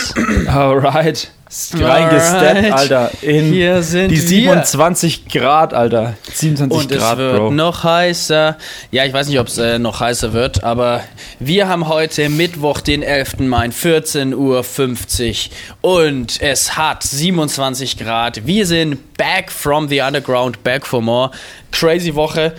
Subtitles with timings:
[0.48, 1.30] Alright.
[1.74, 3.10] Reingesteppt, Alter.
[3.20, 4.22] In Hier sind die wir.
[4.22, 6.14] 27 Grad, Alter.
[6.32, 7.50] 27 Und Grad, es wird Bro.
[7.50, 8.56] noch heißer.
[8.90, 11.02] Ja, ich weiß nicht, ob es äh, noch heißer wird, aber
[11.40, 13.40] wir haben heute Mittwoch, den 11.
[13.40, 15.50] Mai, 14.50
[15.82, 18.46] Uhr und es hat 27 Grad.
[18.46, 21.30] Wir sind back from the underground, back for more.
[21.70, 22.54] Crazy Woche.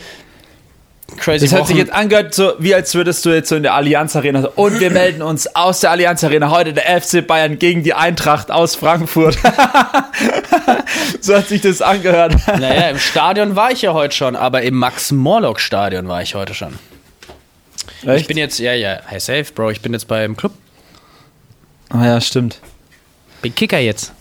[1.18, 1.86] Crazy Das hat sich Wochen.
[1.86, 4.80] jetzt angehört, so wie als würdest du jetzt so in der Allianz Arena so, und
[4.80, 8.76] wir melden uns aus der Allianz Arena heute der FC Bayern gegen die Eintracht aus
[8.76, 9.38] Frankfurt.
[11.22, 12.36] so hat sich das angehört.
[12.48, 16.73] Naja, im Stadion war ich ja heute schon, aber im Max-Morlock-Stadion war ich heute schon.
[18.03, 20.53] Ich bin jetzt, ja, ja, hey, safe, Bro, ich bin jetzt beim Club.
[21.89, 22.59] Ah ja, stimmt.
[23.41, 24.11] Bin Kicker jetzt.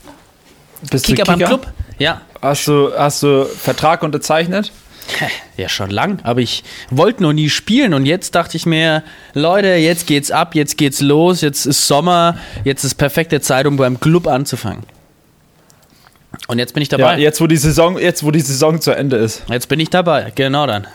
[0.91, 1.67] Bist Kicker, du beim Club?
[1.99, 2.21] Ja.
[2.41, 4.73] Hast du, hast du Vertrag unterzeichnet?
[5.57, 9.03] Ja, schon lang, aber ich wollte noch nie spielen und jetzt dachte ich mir,
[9.35, 13.77] Leute, jetzt geht's ab, jetzt geht's los, jetzt ist Sommer, jetzt ist perfekte Zeit, um
[13.77, 14.85] beim Club anzufangen.
[16.49, 17.19] Und jetzt bin ich Ja, dabei.
[17.19, 19.43] jetzt wo die Saison, jetzt wo die Saison zu Ende ist.
[19.49, 20.87] Jetzt bin ich dabei, genau dann.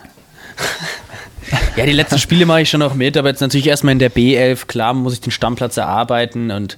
[1.77, 4.11] ja, die letzten Spiele mache ich schon noch mit, aber jetzt natürlich erstmal in der
[4.11, 6.77] B11, klar muss ich den Stammplatz erarbeiten und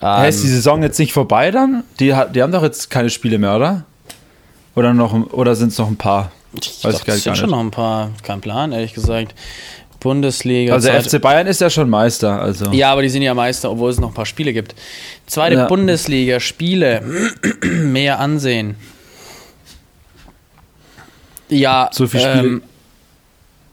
[0.00, 1.82] ähm, Hä, ist die Saison jetzt nicht vorbei dann?
[1.98, 3.84] Die, die haben doch jetzt keine Spiele mehr, oder?
[4.78, 6.30] Oder noch oder sind es noch ein paar?
[6.54, 9.34] ich weiß gar es sind schon noch ein paar, kein Plan, ehrlich gesagt.
[10.00, 10.74] Bundesliga.
[10.74, 12.70] Also der FC Bayern ist ja schon Meister, also.
[12.72, 14.76] Ja, aber die sind ja Meister, obwohl es noch ein paar Spiele gibt.
[15.26, 15.66] Zweite Ja.
[15.66, 17.02] Bundesliga, Spiele,
[17.64, 18.76] mehr ansehen.
[21.48, 22.62] Ja, So viel Spiele- ähm,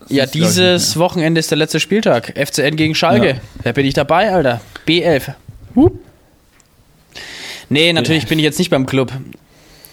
[0.07, 2.33] ja, dieses Wochenende ist der letzte Spieltag.
[2.37, 3.27] FCN gegen Schalke.
[3.27, 3.35] Ja.
[3.63, 4.61] Da bin ich dabei, Alter.
[4.87, 5.33] B11.
[5.75, 5.99] Hup.
[7.69, 8.29] Nee, natürlich B11.
[8.29, 9.11] bin ich jetzt nicht beim Club.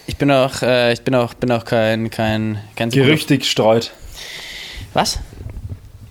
[0.07, 3.91] Ich bin auch, äh, ich bin auch, bin auch kein, kein, kein Gerüchte gestreut.
[4.93, 5.19] Was?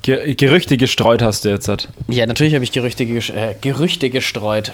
[0.02, 1.68] Ge Gerüchte gestreut hast du jetzt.
[1.68, 1.88] Halt.
[2.08, 4.72] Ja, natürlich habe ich Gerüchte, äh, Gerüchte gestreut.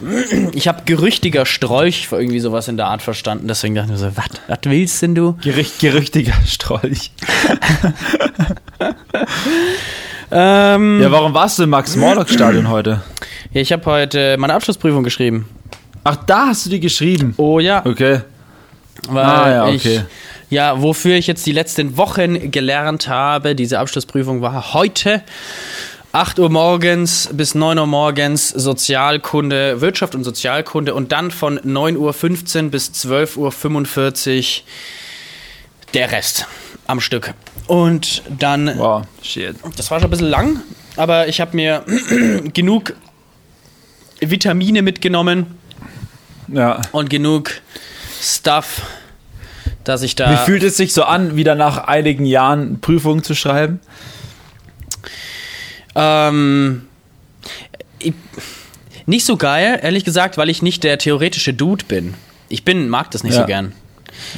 [0.55, 3.47] Ich habe gerüchtiger Strolch für irgendwie sowas in der Art verstanden.
[3.49, 5.35] Deswegen dachte ich mir so, was was willst denn du?
[5.43, 7.11] Gerücht, gerüchtiger Strolch.
[10.31, 13.03] Ähm, Ja, warum warst du im Max-Morlock-Stadion heute?
[13.53, 15.47] ja, ich habe heute meine Abschlussprüfung geschrieben.
[16.05, 17.35] Ach, da hast du die geschrieben.
[17.37, 18.21] Oh ja, Okay.
[19.09, 20.03] Weil Ah, ja, ich, okay.
[20.51, 25.23] ja, wofür ich jetzt die letzten Wochen gelernt habe, diese Abschlussprüfung war heute
[26.13, 32.65] 8 Uhr morgens bis 9 Uhr morgens Sozialkunde, Wirtschaft und Sozialkunde und dann von 9.15
[32.65, 33.39] Uhr bis 12.45
[34.61, 34.65] Uhr
[35.95, 36.47] der Rest
[36.87, 37.35] am Stück.
[37.67, 39.55] Und dann Wow, shit.
[39.77, 40.63] Das war schon ein bisschen lang,
[40.97, 41.85] aber ich habe mir
[42.55, 42.95] genug
[44.21, 45.59] Vitamine mitgenommen
[46.49, 46.81] Ja.
[46.93, 47.53] und genug
[48.21, 48.83] Stuff,
[49.85, 50.31] dass ich da.
[50.33, 53.81] Wie fühlt es sich so an, wieder nach einigen Jahren Prüfungen zu schreiben?
[55.95, 56.87] Ähm,
[57.99, 58.15] ich,
[59.07, 62.15] nicht so geil, ehrlich gesagt, weil ich nicht der theoretische Dude bin.
[62.49, 63.41] Ich bin, mag das nicht Ja.
[63.41, 63.73] so gern.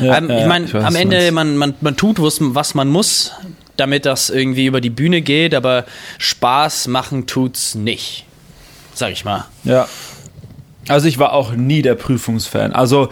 [0.00, 3.32] Ja, ähm, ja, ich meine, am Ende, man, man, man tut, was, was man muss,
[3.76, 5.86] damit das irgendwie über die Bühne geht, aber
[6.18, 8.26] Spaß machen tut's nicht.
[8.94, 9.46] Sag ich mal.
[9.64, 9.88] Ja.
[10.88, 12.72] Also ich war auch nie der Prüfungsfan.
[12.72, 13.10] Also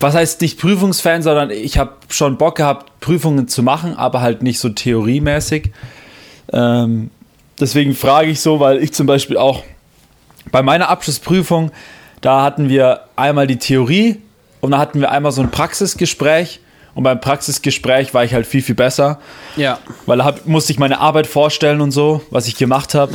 [0.00, 4.42] was heißt nicht Prüfungsfan, sondern ich habe schon Bock gehabt, Prüfungen zu machen, aber halt
[4.42, 5.70] nicht so theoriemäßig.
[6.52, 7.10] Ähm,
[7.60, 9.62] deswegen frage ich so, weil ich zum Beispiel auch
[10.50, 11.70] bei meiner Abschlussprüfung,
[12.22, 14.20] da hatten wir einmal die Theorie
[14.60, 16.60] und dann hatten wir einmal so ein Praxisgespräch.
[16.94, 19.20] Und beim Praxisgespräch war ich halt viel, viel besser.
[19.56, 19.78] Ja.
[20.06, 23.12] Weil da hab, musste ich meine Arbeit vorstellen und so, was ich gemacht habe,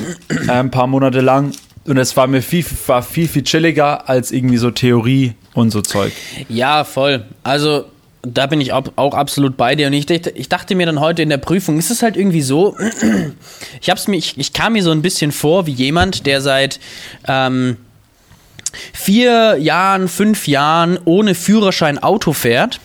[0.47, 1.51] ein paar Monate lang.
[1.87, 5.81] Und es war mir viel, war viel, viel chilliger als irgendwie so Theorie und so
[5.81, 6.11] Zeug.
[6.49, 7.25] Ja, voll.
[7.43, 7.85] Also
[8.23, 9.85] da bin ich auch, absolut bei dir.
[9.87, 12.41] Und ich, dachte- ich dachte mir dann heute in der Prüfung, ist es halt irgendwie
[12.41, 12.75] so,
[13.81, 16.79] ich, hab's mir, ich, ich kam mir so ein bisschen vor wie jemand, der seit
[17.27, 17.77] ähm,
[18.93, 22.79] vier Jahren, fünf Jahren ohne Führerschein Auto fährt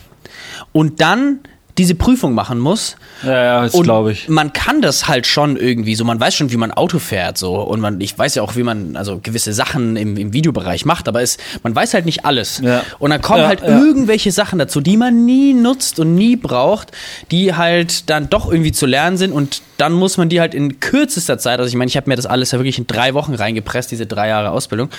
[0.73, 1.39] und dann
[1.77, 2.95] diese Prüfung machen muss.
[3.23, 4.27] Ja, ja, das glaube ich.
[4.29, 6.03] man kann das halt schon irgendwie so.
[6.03, 8.63] Man weiß schon, wie man Auto fährt so und man, ich weiß ja auch, wie
[8.63, 12.59] man also gewisse Sachen im, im Videobereich macht, aber es, man weiß halt nicht alles.
[12.63, 12.83] Ja.
[12.99, 13.79] Und dann kommen Ja, halt ja.
[13.79, 16.91] irgendwelche Sachen dazu, die man nie nutzt und nie braucht,
[17.31, 20.79] die halt dann doch irgendwie zu lernen sind und dann muss man die halt in
[20.79, 23.33] kürzester Zeit, also ich meine, ich habe mir das alles ja wirklich in drei Wochen
[23.33, 24.89] reingepresst, diese drei Jahre Ausbildung.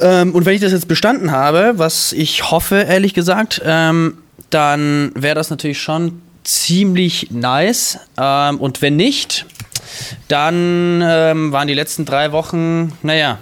[0.00, 4.18] Ähm, und wenn ich das jetzt bestanden habe, was ich hoffe, ehrlich gesagt, ähm,
[4.50, 7.98] dann wäre das natürlich schon ziemlich nice.
[8.18, 9.46] Ähm, und wenn nicht,
[10.28, 13.38] dann ähm, waren die letzten drei Wochen, naja,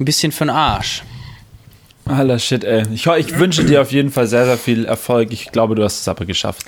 [0.00, 1.02] ein bisschen für den Arsch.
[2.04, 2.84] Alter Shit, ey.
[2.94, 5.30] Ich, ich wünsche dir auf jeden Fall sehr, sehr viel Erfolg.
[5.30, 6.62] Ich glaube, du hast es aber geschafft.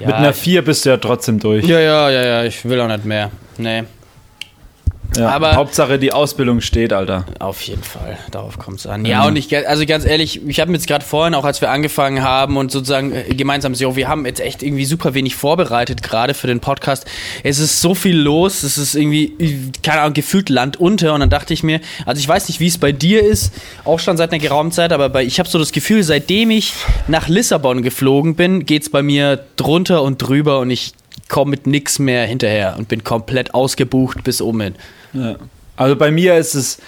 [0.00, 1.64] Ja, Mit einer ich- 4 bist du ja trotzdem durch.
[1.64, 3.30] Ja, ja, ja, ja, ich will auch nicht mehr.
[3.56, 3.84] Nee.
[5.16, 7.24] Ja, Aber- Hauptsache die Ausbildung steht, Alter.
[7.38, 9.04] Auf jeden Fall, darauf kommt es an.
[9.04, 11.70] Ja, und ich, also ganz ehrlich, ich habe mir jetzt gerade vorhin, auch als wir
[11.70, 16.02] angefangen haben und sozusagen äh, gemeinsam so, wir haben jetzt echt irgendwie super wenig vorbereitet,
[16.02, 17.06] gerade für den Podcast.
[17.42, 21.14] Es ist so viel los, es ist irgendwie, äh, keine Ahnung, gefühlt Land unter.
[21.14, 23.52] Und dann dachte ich mir, also ich weiß nicht, wie es bei dir ist,
[23.84, 26.72] auch schon seit einer geraumen Zeit, aber bei, ich habe so das Gefühl, seitdem ich
[27.08, 30.92] nach Lissabon geflogen bin, geht es bei mir drunter und drüber und ich
[31.28, 34.74] komme mit nix mehr hinterher und bin komplett ausgebucht bis oben hin.
[35.12, 35.36] Ja.
[35.76, 36.78] Also bei mir ist es,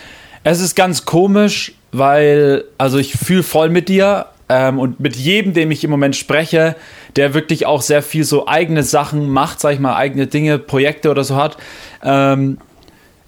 [0.44, 5.54] es ist ganz komisch, weil, also ich fühle voll mit dir ähm, und mit jedem,
[5.54, 6.76] dem ich im Moment spreche,
[7.16, 11.10] der wirklich auch sehr viel so eigene Sachen macht, sag ich mal, eigene Dinge, Projekte
[11.10, 11.56] oder so hat.
[12.02, 12.58] Ähm,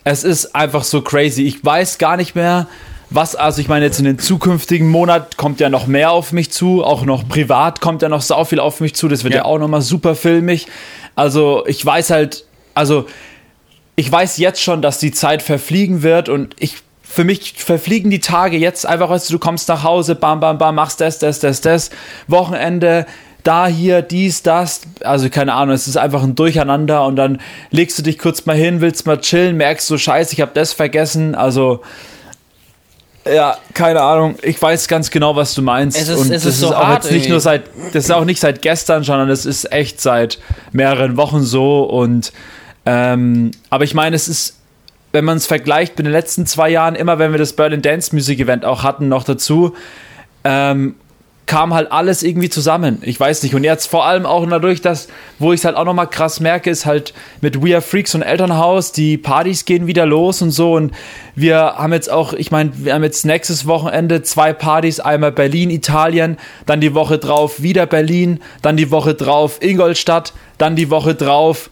[0.04, 1.44] es ist einfach so crazy.
[1.44, 2.66] Ich weiß gar nicht mehr,
[3.10, 6.50] was, also ich meine, jetzt in den zukünftigen Monat kommt ja noch mehr auf mich
[6.50, 9.40] zu, auch noch privat kommt ja noch sau viel auf mich zu, das wird ja,
[9.40, 9.44] Ja.
[9.44, 10.66] auch nochmal super filmig.
[11.14, 12.44] Also ich weiß halt,
[12.74, 13.06] also
[13.96, 18.18] ich weiß jetzt schon, dass die Zeit verfliegen wird und ich für mich verfliegen die
[18.18, 21.38] Tage jetzt einfach, weißt du, du kommst nach Hause, bam, bam, bam, machst das, das,
[21.38, 21.90] das, das,
[22.26, 23.06] Wochenende,
[23.44, 27.98] da, hier, dies, das, also keine Ahnung, es ist einfach ein Durcheinander und dann legst
[27.98, 31.36] du dich kurz mal hin, willst mal chillen, merkst so, scheiße, ich habe das vergessen,
[31.36, 31.82] also
[33.32, 36.54] ja, keine Ahnung, ich weiß ganz genau, was du meinst Es ist- und es das
[36.54, 37.30] ist so auch hart jetzt nicht irgendwie.
[37.30, 37.62] nur seit,
[37.92, 40.38] das ist auch nicht seit gestern, sondern es ist echt seit
[40.72, 42.32] mehreren Wochen so und
[42.86, 44.58] ähm, aber ich meine, es ist,
[45.12, 48.14] wenn man es vergleicht mit den letzten zwei Jahren, immer wenn wir das Berlin Dance
[48.14, 49.74] Music Event auch hatten, noch dazu,
[50.42, 50.96] ähm,
[51.46, 53.02] kam halt alles irgendwie zusammen.
[53.02, 53.54] Ich weiß nicht.
[53.54, 55.08] Und jetzt vor allem auch dadurch, dass,
[55.38, 58.22] wo ich es halt auch nochmal krass merke, ist halt mit We Are Freaks und
[58.22, 60.72] Elternhaus, die Partys gehen wieder los und so.
[60.74, 60.92] Und
[61.34, 65.70] wir haben jetzt auch, ich meine, wir haben jetzt nächstes Wochenende zwei Partys, einmal Berlin,
[65.70, 71.14] Italien, dann die Woche drauf wieder Berlin, dann die Woche drauf Ingolstadt, dann die Woche
[71.14, 71.68] drauf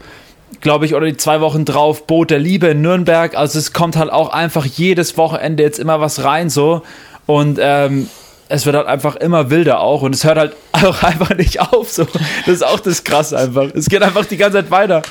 [0.60, 3.36] glaube ich, oder die zwei Wochen drauf Boot der Liebe in Nürnberg.
[3.36, 6.82] Also es kommt halt auch einfach jedes Wochenende jetzt immer was rein so.
[7.26, 8.08] Und ähm,
[8.48, 11.90] es wird halt einfach immer wilder auch und es hört halt auch einfach nicht auf.
[11.90, 12.04] So.
[12.46, 13.68] Das ist auch das Krasse einfach.
[13.74, 15.02] Es geht einfach die ganze Zeit weiter.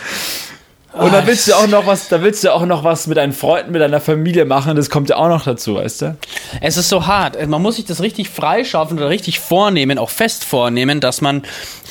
[0.94, 3.32] Und dann willst du auch noch was, da willst du auch noch was mit deinen
[3.32, 4.76] Freunden, mit deiner Familie machen.
[4.76, 6.18] Das kommt ja auch noch dazu, weißt du?
[6.60, 7.38] Es ist so hart.
[7.38, 11.44] Also Man muss sich das richtig freischaufeln oder richtig vornehmen, auch fest vornehmen, dass man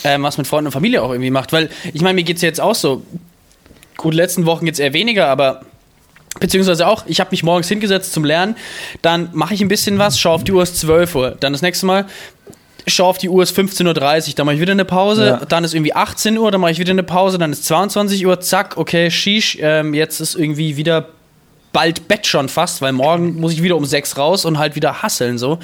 [0.05, 1.53] ähm, was mit Freunden und Familie auch irgendwie macht.
[1.53, 3.03] Weil, ich meine, mir geht es jetzt auch so.
[4.01, 5.61] Gut, letzten Wochen jetzt eher weniger, aber
[6.39, 8.57] beziehungsweise auch, ich habe mich morgens hingesetzt zum Lernen,
[9.03, 11.37] dann mache ich ein bisschen was, schaue auf die Uhr, es ist 12 Uhr.
[11.39, 12.07] Dann das nächste Mal
[12.87, 15.45] schaue auf die Uhr, es ist 15.30 Uhr, dann mache ich wieder eine Pause, Ja.
[15.47, 18.41] dann ist irgendwie 18 Uhr, dann mache ich wieder eine Pause, dann ist 22 Uhr,
[18.41, 21.09] zack, okay, shish, ähm, jetzt ist irgendwie wieder
[21.73, 25.03] bald Bett schon fast, weil morgen muss ich wieder um sechs raus und halt wieder
[25.03, 25.59] hasseln so.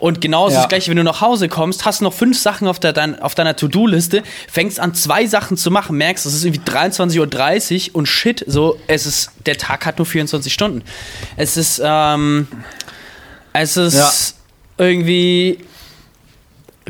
[0.00, 0.60] Und genauso Ja.
[0.62, 3.34] das gleiche, wenn du nach Hause kommst, hast noch fünf Sachen auf, der, dein, auf
[3.36, 8.06] deiner To-Do-Liste, fängst an zwei Sachen zu machen, merkst, es ist irgendwie 23.30 Uhr und
[8.06, 10.82] shit, so, es ist, der Tag hat nur 24 Stunden.
[11.36, 12.48] Es ist, ähm,
[13.52, 14.84] es ist Ja.
[14.86, 15.58] irgendwie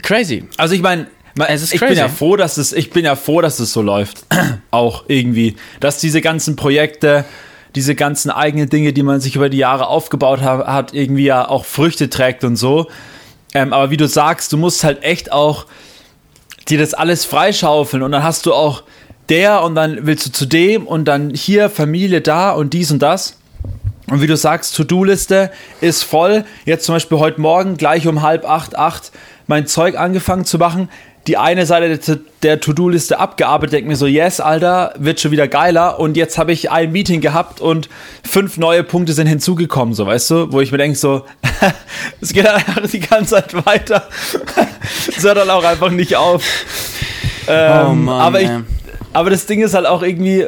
[0.02, 0.44] crazy.
[0.56, 1.06] Also ich meine,
[1.48, 3.82] Es ist ich bin ja froh, dass es, ich bin ja froh, dass es so
[3.82, 4.24] läuft.
[4.70, 5.56] auch irgendwie.
[5.80, 7.24] Dass diese ganzen Projekte,
[7.74, 11.64] diese ganzen eigenen Dinge, die man sich über die Jahre aufgebaut hat, irgendwie ja auch
[11.64, 12.88] Früchte trägt und so.
[13.52, 15.66] Ähm, aber wie du sagst, du musst halt echt auch
[16.68, 18.82] dir das alles freischaufeln und dann hast du auch
[19.28, 23.00] der und dann willst du zu dem und dann hier Familie da und dies und
[23.00, 23.38] das.
[24.10, 25.50] Und wie du sagst, To-Do-Liste
[25.80, 26.44] ist voll.
[26.66, 29.12] Jetzt zum Beispiel heute Morgen gleich um halb acht, acht
[29.46, 30.90] mein Zeug angefangen zu machen.
[31.26, 35.98] Die eine Seite der- To-Do-Liste abgearbeitet, denke mir so, yes, Alter, wird schon wieder geiler.
[35.98, 37.88] Und jetzt habe ich ein Meeting gehabt und
[38.22, 41.24] fünf neue Punkte sind hinzugekommen, so weißt du, wo ich mir denke, so,
[42.20, 44.06] es geht einfach die ganze Zeit weiter.
[45.16, 46.42] Es hört dann auch einfach nicht auf.
[47.48, 48.50] Ähm, Oh Mann, aber, ich,
[49.12, 50.46] aber das Ding ist halt auch irgendwie,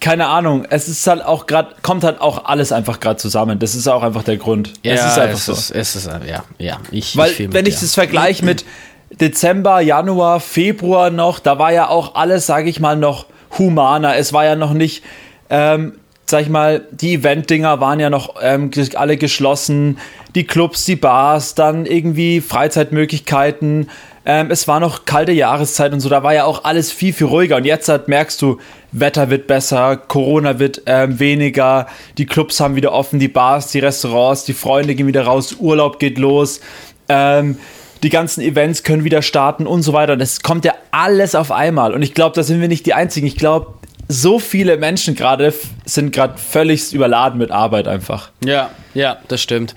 [0.00, 3.58] keine Ahnung, es ist halt auch gerade, kommt halt auch alles einfach gerade zusammen.
[3.58, 4.72] Das ist auch einfach der Grund.
[4.82, 5.52] es ist einfach es so.
[5.52, 6.78] Ist, es ist, ja, ja.
[6.90, 7.80] Ich, Weil, ich fühl mit wenn ich dir.
[7.82, 8.64] das vergleiche mit
[9.10, 13.26] Dezember, Januar, Februar noch, da war ja auch alles, sage ich mal, noch
[13.58, 14.16] humaner.
[14.16, 15.02] Es war ja noch nicht,
[15.50, 15.94] ähm,
[16.26, 19.98] sag ich mal, die Event-Dinger waren ja noch ähm, alle geschlossen,
[20.36, 23.90] die Clubs, die Bars, dann irgendwie Freizeitmöglichkeiten.
[24.24, 27.26] Ähm, es war noch kalte Jahreszeit und so, da war ja auch alles viel, viel
[27.26, 27.56] ruhiger.
[27.56, 28.58] Und jetzt halt merkst du,
[28.92, 33.80] Wetter wird besser, Corona wird ähm, weniger, die Clubs haben wieder offen, die Bars, die
[33.80, 36.60] Restaurants, die Freunde gehen wieder raus, Urlaub geht los.
[37.08, 37.58] Ähm,
[38.02, 40.16] die ganzen Events können wieder starten und so weiter.
[40.16, 41.94] Das kommt ja alles auf einmal.
[41.94, 43.26] Und ich glaube, da sind wir nicht die Einzigen.
[43.26, 43.74] Ich glaube,
[44.08, 45.54] so viele Menschen gerade
[45.84, 48.30] sind gerade völlig überladen mit Arbeit einfach.
[48.44, 49.74] Ja, ja, das stimmt.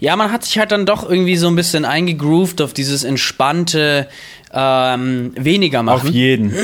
[0.00, 4.08] Ja, man hat sich halt dann doch irgendwie so ein bisschen eingegroovt auf dieses entspannte
[4.58, 6.08] ähm, weniger machen.
[6.08, 6.54] Auf jeden.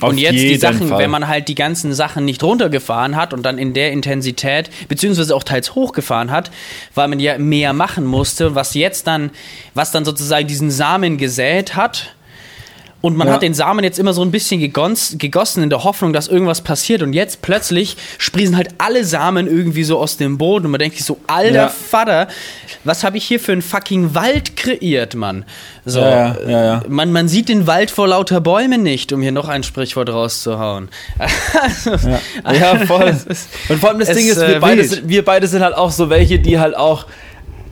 [0.00, 0.98] Auf und jetzt jeden die Sachen, Fall.
[0.98, 5.34] wenn man halt die ganzen Sachen nicht runtergefahren hat und dann in der Intensität, beziehungsweise
[5.34, 6.50] auch teils hochgefahren hat,
[6.94, 9.30] weil man ja mehr machen musste, was jetzt dann,
[9.74, 12.15] was dann sozusagen diesen Samen gesät hat.
[13.02, 13.34] Und man Ja.
[13.34, 17.02] hat den Samen jetzt immer so ein bisschen gegossen in der Hoffnung, dass irgendwas passiert.
[17.02, 20.64] Und jetzt plötzlich sprießen halt alle Samen irgendwie so aus dem Boden.
[20.64, 21.68] Und man denkt sich so, alter Ja.
[21.68, 22.26] Vater,
[22.84, 25.44] was habe ich hier für einen fucking Wald kreiert, Mann?
[25.84, 26.82] So, Ja, ja.
[26.88, 30.88] Man, man sieht den Wald vor lauter Bäumen nicht, um hier noch ein Sprichwort rauszuhauen.
[31.62, 31.90] Also,
[32.52, 33.14] Ja, voll.
[33.28, 34.90] ist- Und vor allem das Ding ist, äh, wir beide, wild.
[34.90, 37.06] sind, wir beide sind halt auch so welche, die halt auch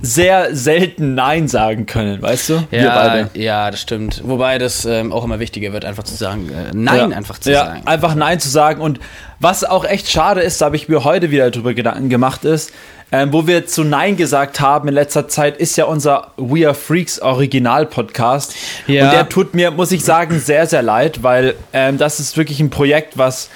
[0.04, 2.66] sehr selten Nein sagen können, weißt du?
[2.70, 3.30] wir Ja, beide.
[3.34, 4.22] ja, das stimmt.
[4.24, 7.16] Wobei das ähm, auch immer wichtiger wird, einfach zu sagen, äh, Nein ja.
[7.16, 7.82] einfach zu ja, sagen.
[7.86, 8.80] Einfach Nein zu sagen.
[8.80, 9.00] Und
[9.40, 12.72] was auch echt schade ist, da habe ich mir heute wieder drüber Gedanken gemacht, ist,
[13.12, 16.74] ähm, wo wir zu Nein gesagt haben in letzter Zeit, ist ja unser We Are
[16.74, 18.54] Freaks Original-Podcast.
[18.86, 19.04] Ja.
[19.04, 22.60] Und der tut mir, muss ich sagen, sehr, sehr leid, weil ähm, das ist wirklich
[22.60, 23.50] ein Projekt, was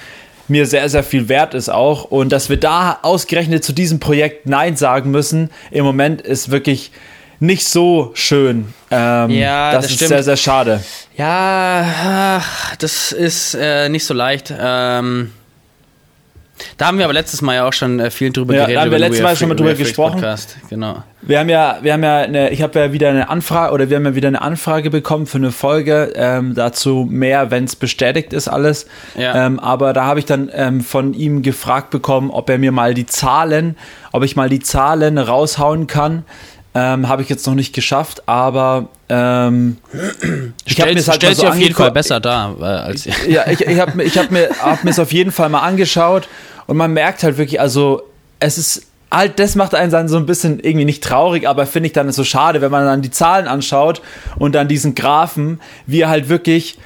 [0.49, 2.05] mir sehr, sehr viel wert ist auch.
[2.05, 6.91] Und dass wir da ausgerechnet zu diesem Projekt Nein sagen müssen, im Moment ist wirklich
[7.39, 8.73] nicht so schön.
[8.91, 10.09] Ähm, Ja, das, das ist stimmt.
[10.09, 10.83] sehr, sehr schade.
[11.15, 12.41] Ja,
[12.79, 14.53] das ist äh, nicht so leicht.
[14.57, 15.31] Ähm,
[16.77, 18.77] da haben wir aber letztes Mal ja auch schon äh, viel drüber Ja, geredet.
[18.77, 20.13] da haben wir letztes Mal schon mal drüber gesprochen.
[20.13, 20.57] Podcast.
[20.69, 21.03] Genau.
[21.21, 23.97] Wir haben ja, wir haben ja eine, ich habe ja wieder eine Anfrage oder wir
[23.97, 26.13] haben ja wieder eine Anfrage bekommen für eine Folge.
[26.15, 28.87] Ähm, dazu mehr, wenn es bestätigt ist alles.
[29.17, 29.45] Ja.
[29.45, 32.93] Ähm, aber da habe ich dann ähm, von ihm gefragt bekommen, ob er mir mal
[32.93, 33.75] die Zahlen,
[34.11, 36.23] ob ich mal die Zahlen raushauen kann.
[36.75, 39.77] Ähm, habe ich jetzt noch nicht geschafft, aber ähm,
[40.65, 43.79] ich habe mir halt so auf jeden Fall besser dar äh, als ja, ich, ich
[43.79, 46.27] habe ich hab mir, hab mir es auf jeden Fall mal angeschaut
[46.67, 48.03] und man merkt halt wirklich, also
[48.39, 51.87] es ist halt, das macht einen dann so ein bisschen irgendwie nicht traurig, aber finde
[51.87, 54.01] ich dann so schade, wenn man dann die Zahlen anschaut
[54.37, 56.77] und dann diesen Graphen, wie er halt wirklich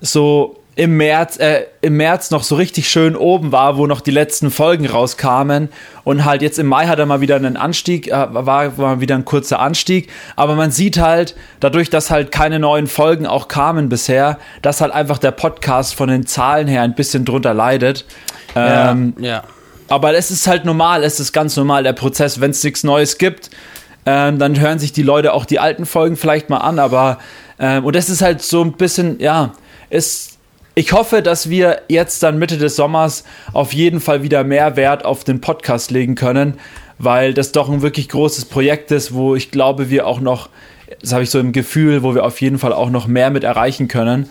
[0.00, 4.12] so im März, äh, im März noch so richtig schön oben war, wo noch die
[4.12, 5.70] letzten Folgen rauskamen
[6.04, 9.16] und halt jetzt im Mai hat er mal wieder einen Anstieg, äh, war, war wieder
[9.16, 13.88] ein kurzer Anstieg, aber man sieht halt, dadurch, dass halt keine neuen Folgen auch kamen
[13.88, 18.04] bisher, dass halt einfach der Podcast von den Zahlen her ein bisschen drunter leidet.
[18.54, 19.42] Ähm, ja.
[19.88, 23.18] aber es ist halt normal, es ist ganz normal der Prozess, wenn es nichts Neues
[23.18, 23.50] gibt,
[24.06, 27.18] ähm, dann hören sich die Leute auch die alten Folgen vielleicht mal an, aber
[27.58, 29.54] ähm, und das ist halt so ein bisschen, ja,
[29.90, 30.37] ist
[30.78, 35.04] ich hoffe, dass wir jetzt dann Mitte des Sommers auf jeden Fall wieder mehr Wert
[35.04, 36.54] auf den Podcast legen können,
[36.98, 40.48] weil das doch ein wirklich großes Projekt ist, wo ich glaube, wir auch noch,
[41.00, 43.42] das habe ich so im Gefühl, wo wir auf jeden Fall auch noch mehr mit
[43.42, 44.30] erreichen können.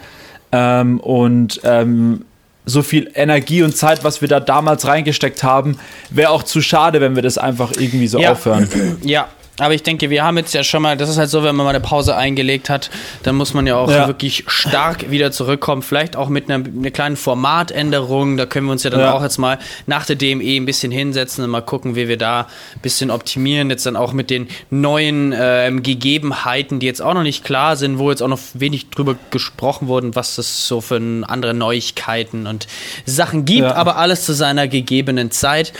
[0.53, 2.23] Ähm, und ähm,
[2.65, 5.77] so viel Energie und Zeit, was wir da damals reingesteckt haben,
[6.11, 8.31] wäre auch zu schade, wenn wir das einfach irgendwie so Ja.
[8.31, 8.69] aufhören.
[9.03, 9.27] Ja,
[9.59, 11.63] aber ich denke, wir haben jetzt ja schon mal, das ist halt so, wenn man
[11.65, 12.89] mal eine Pause eingelegt hat,
[13.23, 14.07] dann muss man ja auch Ja.
[14.07, 15.81] wirklich stark wieder zurückkommen.
[15.81, 18.37] Vielleicht auch mit einer, einer kleinen Formatänderung.
[18.37, 19.13] Da können wir uns ja dann Ja.
[19.13, 22.41] auch jetzt mal nach der DME ein bisschen hinsetzen und mal gucken, wie wir da
[22.75, 23.69] ein bisschen optimieren.
[23.69, 27.97] Jetzt dann auch mit den neuen ähm, Gegebenheiten, die jetzt auch noch nicht klar sind,
[27.97, 30.97] wo jetzt auch noch wenig drüber gesprochen wurde, was es so für
[31.27, 32.67] andere Neuigkeiten und
[33.05, 33.75] Sachen gibt, Ja.
[33.75, 35.73] aber alles zu seiner gegebenen Zeit.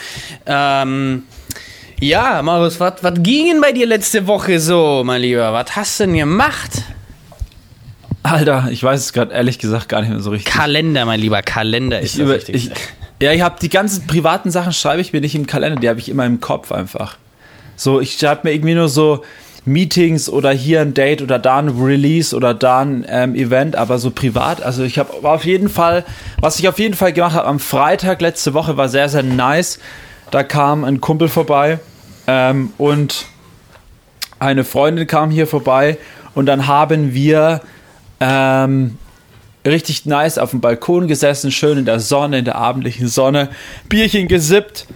[0.46, 1.24] Ähm,
[2.00, 5.52] ja, Marius, was ging denn bei dir letzte Woche so, mein Lieber?
[5.52, 6.82] Was hast du denn gemacht?
[8.22, 10.52] Alter, ich weiß es gerade ehrlich gesagt gar nicht mehr so richtig.
[10.52, 12.70] Kalender, mein Lieber, Kalender ist Ich das über, ich,
[13.20, 15.98] ja, ich habe die ganzen privaten Sachen schreibe ich mir nicht im Kalender, die habe
[15.98, 17.16] ich immer im Kopf einfach.
[17.76, 19.24] So, ich schreibe mir irgendwie nur so
[19.64, 23.98] Meetings oder hier ein Date oder da ein Release oder da ein ähm, Event, aber
[23.98, 24.62] so privat.
[24.62, 26.04] Also ich habe auf jeden Fall,
[26.40, 29.78] was ich auf jeden Fall gemacht habe am Freitag letzte Woche war sehr, sehr nice.
[30.30, 31.78] Da kam ein Kumpel vorbei
[32.26, 33.26] ähm, und
[34.38, 35.98] eine Freundin kam hier vorbei
[36.34, 37.60] und dann haben wir
[38.20, 38.98] ähm,
[39.66, 43.48] richtig nice auf dem Balkon gesessen, schön in der Sonne, in der abendlichen Sonne,
[43.88, 44.86] Bierchen gesippt.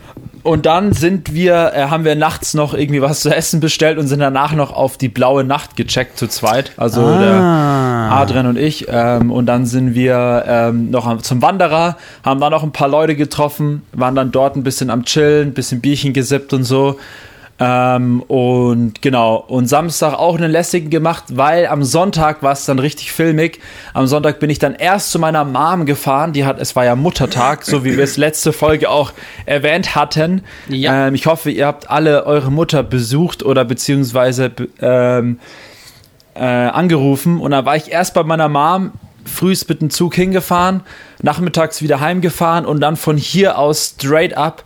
[0.44, 4.08] Und dann sind wir, äh, haben wir nachts noch irgendwie was zu essen bestellt und
[4.08, 6.72] sind danach noch auf die blaue Nacht gecheckt zu zweit.
[6.76, 7.18] Also Ah.
[7.20, 7.32] der
[8.10, 8.86] Adrian und ich.
[8.88, 13.16] Ähm, und dann sind wir ähm, noch zum Wanderer, haben da noch ein paar Leute
[13.16, 16.98] getroffen, waren dann dort ein bisschen am Chillen, ein bisschen Bierchen gesippt und so.
[17.60, 22.80] Ähm, und genau, und Samstag auch einen lässigen gemacht, weil am Sonntag war es dann
[22.80, 23.60] richtig filmig.
[23.94, 26.96] Am Sonntag bin ich dann erst zu meiner Mom gefahren, die hat, es war ja
[26.96, 29.12] Muttertag, so wie wir es letzte Folge auch
[29.46, 30.42] erwähnt hatten.
[30.68, 31.06] Ja.
[31.08, 35.38] Ähm, ich hoffe, ihr habt alle eure Mutter besucht oder beziehungsweise be- ähm,
[36.34, 38.92] äh, angerufen und dann war ich erst bei meiner Mom
[39.24, 40.82] frühst mit dem Zug hingefahren,
[41.22, 44.64] nachmittags wieder heimgefahren und dann von hier aus straight up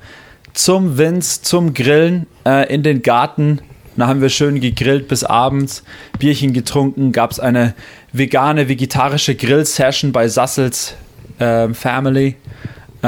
[0.53, 3.61] zum Vince, zum Grillen äh, in den Garten.
[3.97, 5.83] Da haben wir schön gegrillt bis abends,
[6.19, 7.75] Bierchen getrunken, gab es eine
[8.13, 10.95] vegane, vegetarische Grill-Session bei Sassels
[11.41, 12.37] ähm, Family.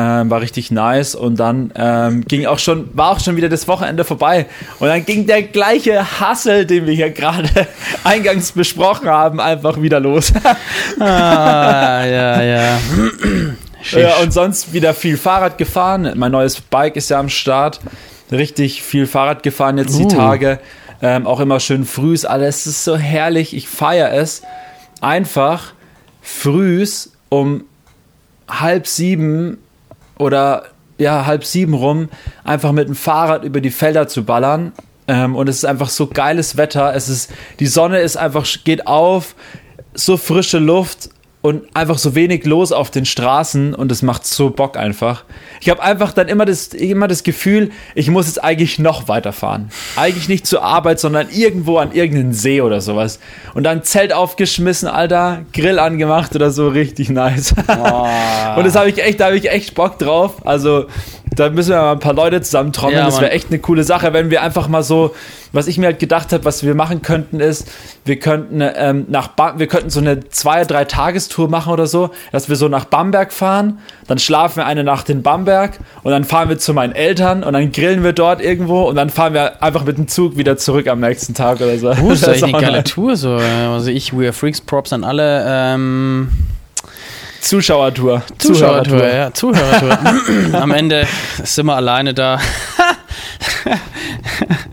[0.00, 3.66] Ähm, war richtig nice und dann ähm, ging auch schon, war auch schon wieder das
[3.66, 4.46] Wochenende vorbei
[4.78, 7.48] und dann ging der gleiche Hassel, den wir hier gerade
[8.04, 10.32] eingangs besprochen haben, einfach wieder los.
[11.00, 12.78] Ah, ja, ja.
[13.92, 16.12] ja, und sonst wieder viel Fahrrad gefahren.
[16.16, 17.80] Mein neues Bike ist ja am Start.
[18.30, 20.08] Richtig viel Fahrrad gefahren jetzt die Uh.
[20.08, 20.58] Tage.
[21.02, 22.24] Ähm, auch immer schön frühs.
[22.24, 23.54] Alles ist so herrlich.
[23.54, 24.42] Ich feiere es.
[25.00, 25.72] Einfach
[26.22, 27.64] frühs um
[28.48, 29.58] halb sieben
[30.18, 30.64] oder
[30.98, 32.08] ja, halb sieben rum
[32.44, 34.72] einfach mit dem Fahrrad über die Felder zu ballern.
[35.06, 36.94] Ähm, und es ist einfach so geiles Wetter.
[36.94, 39.34] Es ist, die Sonne ist einfach, geht auf,
[39.94, 41.10] so frische Luft
[41.40, 45.24] und einfach so wenig los auf den Straßen und es macht so Bock einfach.
[45.60, 49.70] Ich habe einfach dann immer das, immer das Gefühl, ich muss jetzt eigentlich noch weiterfahren.
[49.94, 53.20] Eigentlich nicht zur Arbeit, sondern irgendwo an irgendeinen See oder sowas.
[53.54, 57.52] Und dann Zelt aufgeschmissen, Alter, Grill angemacht oder so, richtig nice.
[58.56, 60.44] und das habe ich echt, da habe ich echt Bock drauf.
[60.44, 60.86] Also
[61.36, 62.98] da müssen wir mal ein paar Leute zusammentrommeln.
[62.98, 65.14] Ja, das wäre echt eine coole Sache, wenn wir einfach mal so,
[65.52, 67.68] was ich mir halt gedacht habe, was wir machen könnten, ist,
[68.04, 72.10] wir könnten ähm, nach ba wir könnten so eine zwei, drei Tagestour machen oder so,
[72.32, 76.24] dass wir so nach Bamberg fahren, dann schlafen wir eine Nacht in Bamberg und dann
[76.24, 79.62] fahren wir zu meinen Eltern und dann grillen wir dort irgendwo und dann fahren wir
[79.62, 81.88] einfach mit dem Zug wieder zurück am nächsten Tag oder so.
[81.90, 82.84] Uh, ist Das eigentlich eine geile.
[82.84, 83.16] Tour.
[83.16, 83.32] So.
[83.34, 85.44] Also ich, We Are Freaks, Props an alle.
[85.46, 86.28] Ähm,
[87.40, 88.22] Zuschauertour.
[88.38, 89.98] Zuschauertour, ja, Zuhörertour.
[90.60, 91.06] Am Ende
[91.42, 92.40] sind wir alleine da.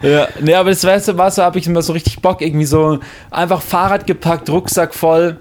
[0.01, 2.65] Ja, nee, aber das weißt du, was, da habe ich immer so richtig Bock, irgendwie
[2.65, 2.99] so
[3.31, 5.37] einfach Fahrrad gepackt, Rucksack voll,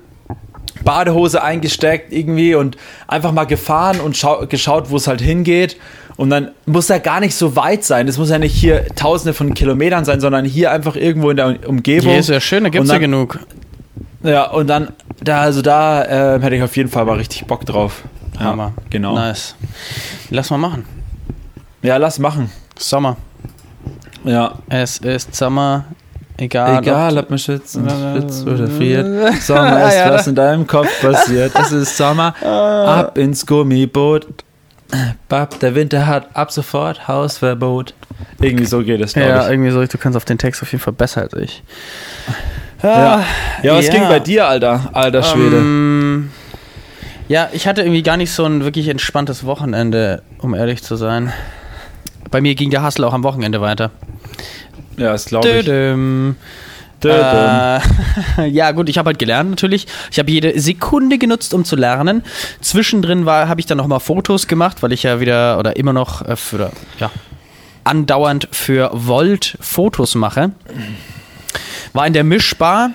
[0.82, 2.76] Badehose eingesteckt irgendwie und
[3.06, 5.76] einfach mal gefahren und schau geschaut, wo es halt hingeht.
[6.16, 8.06] Und dann muss ja gar nicht so weit sein.
[8.06, 11.68] Es muss ja nicht hier tausende von Kilometern sein, sondern hier einfach irgendwo in der
[11.68, 12.12] Umgebung.
[12.12, 13.40] Ja, ist ja schön, da gibt es ja genug.
[14.24, 14.88] Ja, und dann,
[15.22, 16.02] da, also da
[16.36, 18.02] äh, hätte ich auf jeden Fall mal richtig Bock drauf.
[18.34, 18.72] Ja, Hammer.
[18.90, 19.14] genau.
[19.14, 19.54] Nice.
[20.30, 20.84] Lass mal machen.
[21.82, 22.50] Ja, lass machen.
[22.76, 23.16] Sommer.
[24.24, 24.54] Ja.
[24.68, 25.84] Es ist Sommer.
[26.38, 26.78] Egal.
[26.82, 29.06] Egal, ob- ob man schützt, oder friert.
[29.42, 31.52] Sommer ist, Ja, was in deinem Kopf passiert.
[31.54, 32.34] Es ist Sommer.
[32.42, 34.26] Ab ins Gummiboot.
[35.28, 37.94] Bab, der Winter hat ab sofort Hausverbot.
[38.40, 39.50] Irgendwie so geht es, glaube Ja, ich.
[39.50, 39.84] irgendwie so.
[39.84, 41.62] Du kannst auf den Text auf jeden Fall besser als ich.
[42.84, 43.24] Ja,
[43.62, 43.92] ja was ja.
[43.92, 44.90] ging bei dir, Alter?
[44.92, 45.56] Alter Schwede.
[45.56, 46.30] Ähm,
[47.28, 51.32] ja, ich hatte irgendwie gar nicht so ein wirklich entspanntes Wochenende, um ehrlich zu sein.
[52.30, 53.90] Bei mir ging der Hustle auch am Wochenende weiter.
[54.96, 55.64] ja, das glaube ich.
[55.64, 56.36] Dödüm.
[57.02, 57.80] Äh,
[58.48, 59.86] ja, gut, ich habe halt gelernt natürlich.
[60.10, 62.22] Ich habe jede Sekunde genutzt, um zu lernen.
[62.60, 66.26] Zwischendrin war, habe ich dann nochmal Fotos gemacht, weil ich ja wieder oder immer noch
[66.26, 67.10] äh, für, ja,
[67.84, 70.52] andauernd für Volt Fotos mache.
[71.94, 72.90] War in der Mischbar,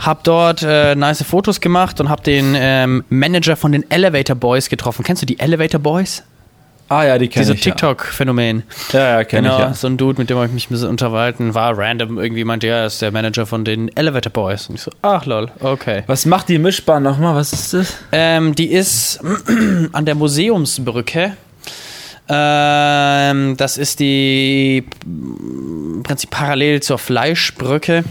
[0.00, 4.68] hab dort äh, nice Fotos gemacht und hab den ähm, Manager von den Elevator Boys
[4.68, 5.04] getroffen.
[5.04, 6.22] Kennst du die Elevator Boys?
[6.88, 7.64] ah ja, die kenne ich.
[7.64, 7.72] ja.
[7.72, 8.62] TikTok-Phänomen.
[8.92, 9.74] Ja, ja, kenne Genau, ich ja.
[9.74, 12.66] so ein Dude, mit dem habe ich mich ein bisschen unterhalten, war random irgendwie, meinte,
[12.66, 14.68] ja, er ist der Manager von den Elevator Boys.
[14.68, 16.02] Und ich so, ach lol, okay.
[16.06, 17.36] Was macht die Mischbahn nochmal?
[17.36, 17.96] Was ist das?
[18.12, 19.20] Ähm, die ist
[19.92, 21.36] an der Museumsbrücke.
[22.28, 28.04] Ähm, das ist die im Prinzip parallel zur Fleischbrücke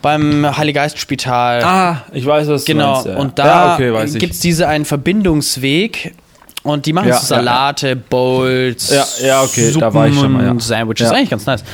[0.00, 1.62] beim Heiliggeistspital.
[1.62, 3.10] Ah, ich weiß, was genau, du.
[3.10, 3.16] Ja.
[3.16, 6.14] und da ja, okay, gibt es diese einen Verbindungsweg
[6.62, 7.26] und die machen Ja, so.
[7.26, 11.10] Salate, Bowls, Ja, ja, okay, da Suppen war ich schon mal, Sandwiches.
[11.10, 11.64] Eigentlich ganz nice.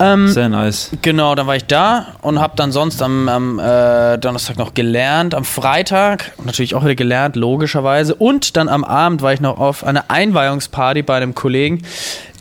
[0.00, 0.90] Ähm, Sehr nice.
[1.02, 5.34] Genau, dann war ich da und habe dann sonst am, am äh, Donnerstag noch gelernt,
[5.34, 8.14] am Freitag natürlich auch wieder gelernt, logischerweise.
[8.14, 11.82] Und dann am Abend war ich noch auf einer Einweihungsparty bei einem Kollegen,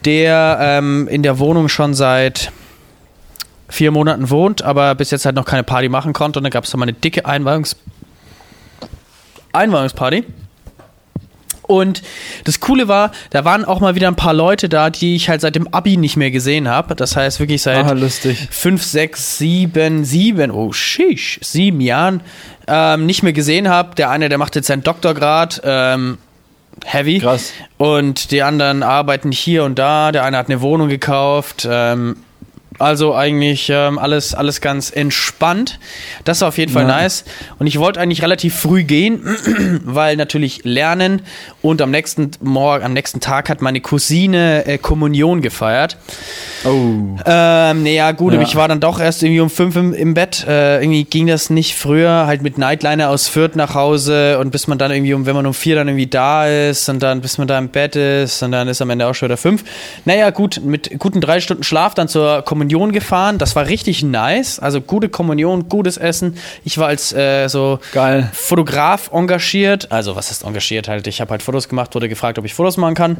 [0.05, 2.53] der ähm, in der Wohnung schon seit
[3.67, 6.39] vier Monaten wohnt, aber bis jetzt halt noch keine Party machen konnte.
[6.39, 7.75] Und dann gab es dann mal eine dicke Einweihungs
[9.51, 10.23] Einweihungsparty.
[11.69, 12.01] Und
[12.45, 15.39] das Coole war, da waren auch mal wieder ein paar Leute da, die ich halt
[15.41, 16.95] seit dem Abi nicht mehr gesehen habe.
[16.95, 18.47] Das heißt wirklich seit Ah, lustig.
[18.49, 22.21] fünf, sechs, sieben, sieben, oh sheesh, sieben Jahren
[22.67, 23.93] ähm, nicht mehr gesehen habe.
[23.93, 26.17] Der eine, der macht jetzt seinen Doktorgrad, ähm,
[26.85, 27.19] heavy.
[27.19, 27.53] Krass.
[27.77, 30.11] Und die anderen arbeiten hier und da.
[30.11, 31.67] Der eine hat eine Wohnung gekauft.
[31.69, 32.17] Ähm,
[32.79, 35.79] Also eigentlich ähm, alles, alles ganz entspannt.
[36.23, 36.87] Das war auf jeden Fall Ja.
[37.01, 37.25] nice.
[37.59, 39.21] Und ich wollte eigentlich relativ früh gehen,
[39.83, 41.21] weil natürlich lernen
[41.61, 45.97] und am nächsten Morgen, am nächsten Tag hat meine Cousine äh, Kommunion gefeiert.
[46.65, 46.69] Oh.
[47.25, 48.47] Ähm, naja, gut, aber Ja.
[48.47, 50.45] ich war dann doch erst irgendwie um fünf im, im Bett.
[50.47, 54.67] Äh, irgendwie ging das nicht früher, halt mit Nightliner aus Fürth nach Hause und bis
[54.67, 57.37] man dann irgendwie, um, wenn man um vier dann irgendwie da ist und dann bis
[57.37, 59.63] man da im Bett ist und dann ist am Ende auch schon wieder fünf.
[60.05, 63.37] Naja, gut, mit guten drei Stunden Schlaf dann zur Kommunion gefahren.
[63.37, 64.59] Das war richtig nice.
[64.59, 66.37] Also gute Kommunion, gutes Essen.
[66.63, 68.29] Ich war als äh, so Geil.
[68.33, 69.91] Fotograf engagiert.
[69.91, 71.07] Also, was ist engagiert halt?
[71.07, 73.17] Ich habe halt Fotos gemacht, wurde gefragt, ob ich Fotos machen kann.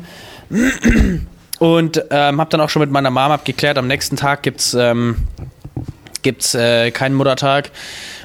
[1.59, 5.27] Und ähm, habe dann auch schon mit meiner Mom abgeklärt, am nächsten Tag gibt's ähm,
[6.21, 7.71] gibt's äh, keinen Muttertag,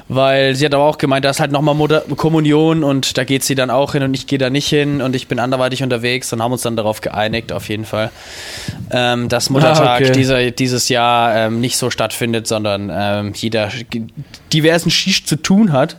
[0.07, 3.55] weil sie hat aber auch gemeint, da ist halt nochmal Kommunion und da geht sie
[3.55, 6.43] dann auch hin und ich gehe da nicht hin und ich bin anderweitig unterwegs und
[6.43, 8.11] haben uns dann darauf geeinigt, auf jeden Fall,
[8.91, 10.11] ähm, dass Muttertag Ah, okay.
[10.11, 13.69] dieser, dieses Jahr ähm, nicht so stattfindet, sondern ähm, jeder
[14.53, 15.97] diversen Schicht zu tun hat.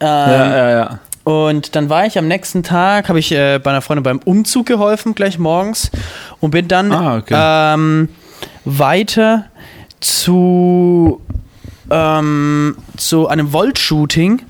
[0.00, 0.98] Ähm, Ja, ja, ja.
[1.24, 4.66] und dann war ich am nächsten Tag, habe ich äh, bei einer Freundin beim Umzug
[4.66, 5.90] geholfen, gleich morgens.
[6.40, 7.34] Und bin dann Ah, okay.
[7.36, 8.08] ähm,
[8.64, 9.46] weiter
[10.00, 11.20] zu,
[11.90, 14.42] ähm, zu einem Volt-Shooting.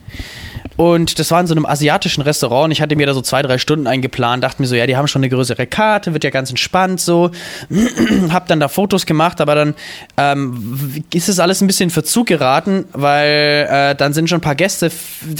[0.78, 3.42] Und das war in so einem asiatischen Restaurant und ich hatte mir da so zwei,
[3.42, 6.30] drei Stunden eingeplant, dachte mir so, ja, die haben schon eine größere Karte, wird ja
[6.30, 7.32] ganz entspannt so.
[8.30, 9.74] hab dann da Fotos gemacht, aber dann
[10.16, 14.40] ähm, ist es alles ein bisschen in Verzug geraten, weil äh, dann sind schon ein
[14.40, 14.92] paar Gäste,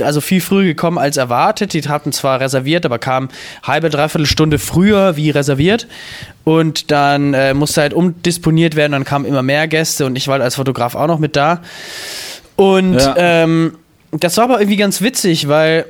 [0.02, 1.72] also viel früher gekommen als erwartet.
[1.72, 3.28] Die hatten zwar reserviert, aber kamen
[3.62, 5.86] halbe, dreiviertel Stunde früher wie reserviert.
[6.42, 10.40] Und dann äh, musste halt umdisponiert werden, dann kamen immer mehr Gäste und ich war
[10.40, 11.60] als Fotograf auch noch mit da.
[12.56, 13.14] Und Ja.
[13.16, 13.74] ähm,
[14.12, 15.86] das war aber irgendwie ganz witzig, weil.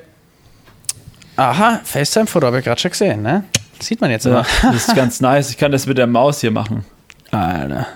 [1.37, 3.44] Aha, FaceTime-Foto habe ich gerade schon gesehen, ne?
[3.81, 4.33] Sieht man jetzt ja.
[4.33, 4.46] immer.
[4.62, 5.50] Das ist ganz nice.
[5.50, 6.85] Ich kann das mit der Maus hier machen.
[7.31, 7.87] Alter.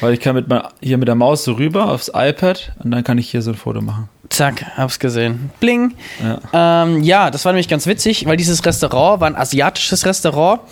[0.00, 3.04] Weil ich kann mit mein, hier mit der Maus so rüber aufs iPad und dann
[3.04, 4.08] kann ich hier so ein Foto machen.
[4.30, 5.50] Zack, hab's gesehen.
[5.60, 5.94] Bling.
[6.22, 6.84] Ja.
[6.84, 10.62] Ähm, ja, das war nämlich ganz witzig, weil dieses Restaurant war ein asiatisches Restaurant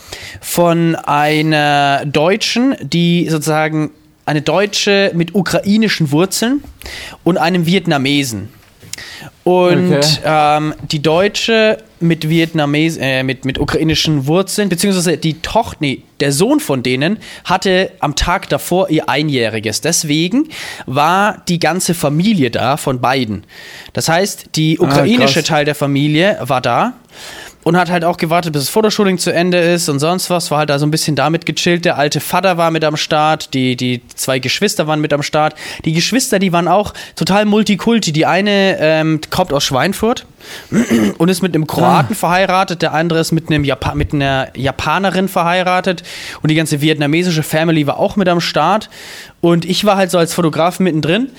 [0.41, 3.91] von einer Deutschen, die sozusagen
[4.25, 6.65] eine Deutsche mit ukrainischen Wurzeln
[7.23, 8.49] und einem Vietnamesen.
[9.45, 10.19] Und Okay.
[10.25, 16.33] ähm, die Deutsche mit Vietnames, äh, mit, mit ukrainischen Wurzeln, beziehungsweise die Tochter, nee, der
[16.33, 19.81] Sohn von denen hatte am Tag davor ihr Einjähriges.
[19.81, 20.49] Deswegen
[20.87, 23.45] war die ganze Familie da von beiden.
[23.93, 25.49] Das heißt, die ukrainische krass.
[25.49, 26.95] Teil der Familie war da
[27.63, 30.51] und hat halt auch gewartet, bis das Fotoshooting zu Ende ist und sonst was.
[30.51, 31.85] War halt da so ein bisschen damit gechillt.
[31.85, 35.55] Der alte Vater war mit am Start, die, die zwei Geschwister waren mit am Start.
[35.85, 38.13] Die Geschwister, die waren auch total multikulti.
[38.13, 40.25] Die eine ähm, kommt aus Schweinfurt
[41.19, 45.29] und ist mit einem Kroaten verheiratet, der andere ist mit, einem Japa mit einer Japanerin
[45.29, 46.03] verheiratet
[46.41, 48.89] und die ganze vietnamesische Family war auch mit am Start.
[49.43, 51.31] Und ich war halt so als Fotograf mittendrin.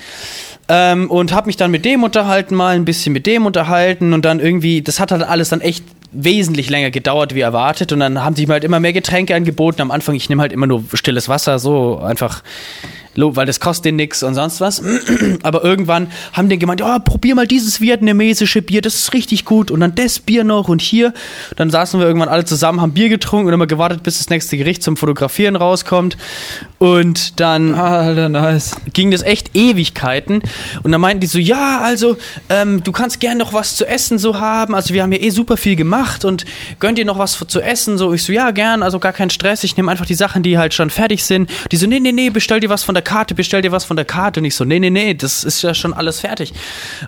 [0.68, 4.24] Ähm, und habe mich dann mit dem unterhalten, mal ein bisschen mit dem unterhalten und
[4.24, 8.22] dann irgendwie, das hat halt alles dann echt wesentlich länger gedauert wie erwartet und dann
[8.22, 9.80] haben sie mir halt immer mehr Getränke angeboten.
[9.80, 12.42] Am Anfang, ich nehme halt immer nur stilles Wasser, so einfach,
[13.16, 14.82] weil das kostet denen nix und sonst was.
[15.42, 19.70] Aber irgendwann haben die gemeint, ja, probier mal dieses vietnamesische Bier, das ist richtig gut
[19.70, 21.12] und dann das Bier noch und hier.
[21.56, 24.56] Dann saßen wir irgendwann alle zusammen, haben Bier getrunken und immer gewartet, bis das nächste
[24.56, 26.16] Gericht zum Fotografieren rauskommt
[26.78, 28.76] und dann Alter, nice.
[28.92, 30.42] ging das echt Ewigkeiten.
[30.82, 32.16] Und dann meinten die so, ja, also
[32.48, 34.74] ähm, du kannst gern noch was zu essen so haben.
[34.74, 36.44] Also wir haben ja eh super viel gemacht und
[36.80, 37.98] gönnt dir noch was zu essen.
[37.98, 39.64] So, ich so, ja, gern, also gar kein Stress.
[39.64, 41.50] Ich nehme einfach die Sachen, die halt schon fertig sind.
[41.70, 43.96] Die so, nee, nee, nee, bestell dir was von der Karte, bestell dir was von
[43.96, 44.40] der Karte.
[44.40, 46.52] Und ich so, nee, nee, nee, das ist ja schon alles fertig.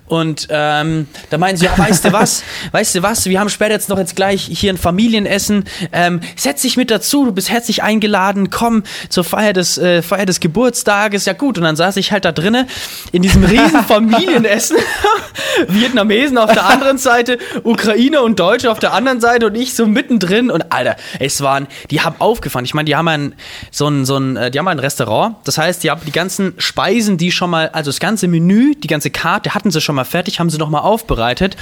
[0.06, 3.72] Und ähm, da meinten sie, ja, weißt du was, weißt du was, wir haben später
[3.72, 5.64] jetzt noch jetzt gleich hier ein Familienessen.
[5.92, 10.26] Ähm, setz dich mit dazu, du bist herzlich eingeladen, komm zur Feier des, äh, Feier
[10.26, 11.24] des Geburtstages.
[11.24, 12.66] Ja gut, und dann saß ich halt da drinnen
[13.12, 14.76] in diesem riesen Familienessen.
[15.68, 19.86] Vietnamesen auf der anderen Seite, Ukrainer und Deutsche auf der anderen Seite und ich so
[19.86, 20.50] mittendrin.
[20.50, 22.64] Und Alter, es waren, die haben aufgefahren.
[22.64, 23.34] Ich meine, die haben ein,
[23.70, 25.36] so ein, so ein, äh, die haben ein Restaurant.
[25.44, 29.10] Das heißt, die die ganzen Speisen, die schon mal, also das ganze Menü, die ganze
[29.10, 31.56] Karte hatten sie schon mal fertig, haben sie noch mal aufbereitet.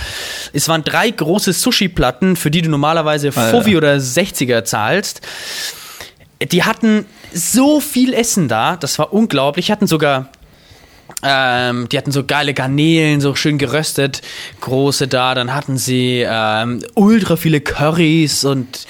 [0.53, 5.21] Es waren drei große Sushi-Platten, für die du normalerweise Fovi oder 60er zahlst.
[6.41, 7.05] Die hatten
[7.35, 9.71] so viel Essen da, das war unglaublich.
[9.71, 10.29] Hatten sogar
[11.23, 14.23] ähm, die hatten so geile Garnelen, so schön geröstet,
[14.61, 15.35] große da.
[15.35, 18.87] Dann hatten sie ähm, ultra viele Currys und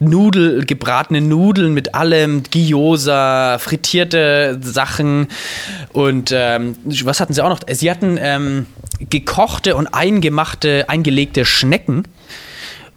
[0.00, 5.28] Nudel, gebratene Nudeln mit allem, Gyoza, frittierte Sachen
[5.92, 7.60] und ähm, was hatten sie auch noch?
[7.70, 8.66] Sie hatten ähm,
[9.00, 12.04] gekochte und eingemachte, eingelegte Schnecken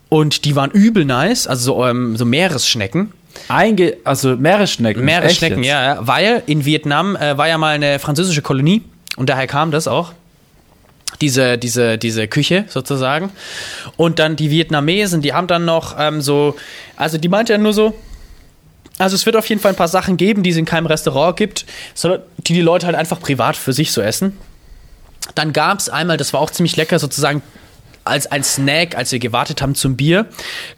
[0.10, 3.14] und die waren übel nice, also so, ähm, so Meeresschnecken.
[3.48, 5.04] Einge also Meeresschnecken.
[5.04, 5.98] Meeresschnecken, ja.
[6.02, 8.84] Weil in Vietnam äh, war ja mal eine französische Kolonie
[9.16, 10.14] und daher kam das auch.
[11.20, 13.32] Diese, diese, diese Küche sozusagen.
[13.98, 16.56] Und dann die Vietnamesen, die haben dann noch ähm, so,
[16.96, 17.94] also die meinte ja nur so,
[18.98, 21.36] also es wird auf jeden Fall ein paar Sachen geben, die es in keinem Restaurant
[21.36, 24.38] gibt, sondern die die Leute halt einfach privat für sich so essen.
[25.36, 27.42] Dann gab es einmal, das war auch ziemlich lecker, sozusagen
[28.04, 30.28] als ein Snack, als wir gewartet haben zum Bier,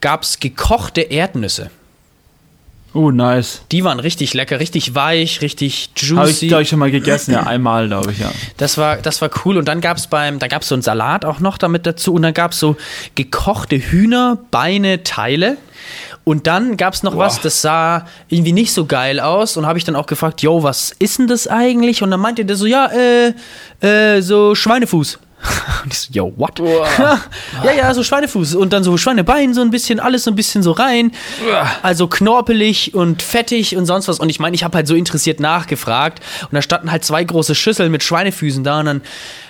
[0.02, 1.70] gab es gekochte Erdnüsse.
[2.93, 3.62] Oh, nice.
[3.71, 6.47] Die waren richtig lecker, richtig weich, richtig Habe ich, juicy.
[6.47, 7.32] glaube ich, schon mal gegessen.
[7.34, 8.32] Ja, einmal, glaube ich, ja.
[8.58, 9.58] Das war, das war cool.
[9.58, 12.13] Und dann gab es beim, da gab es so einen Salat auch noch damit dazu.
[12.13, 12.75] Und dann gab es so
[13.15, 15.58] gekochte Hühnerbeine, Teile.
[16.23, 19.58] Und dann gab es noch was, das sah irgendwie nicht so geil aus.
[19.58, 22.03] Und habe ich dann auch gefragt, yo, was ist denn das eigentlich?
[22.03, 23.34] Und dann meinte der so, ja, äh,
[23.86, 25.19] äh, so Schweinefuß.
[25.84, 26.60] Und ich so, yo, what?
[27.63, 28.56] ja, ja, so Schweinefuß.
[28.56, 31.12] Und dann so Schweinebein, so ein bisschen, alles so ein bisschen so rein.
[31.82, 34.19] Also knorpelig und fettig und sonst was.
[34.19, 36.21] Und ich meine, ich habe halt so interessiert nachgefragt.
[36.43, 38.79] Und da standen halt zwei große Schüsseln mit Schweinefüßen da.
[38.79, 39.01] Und dann,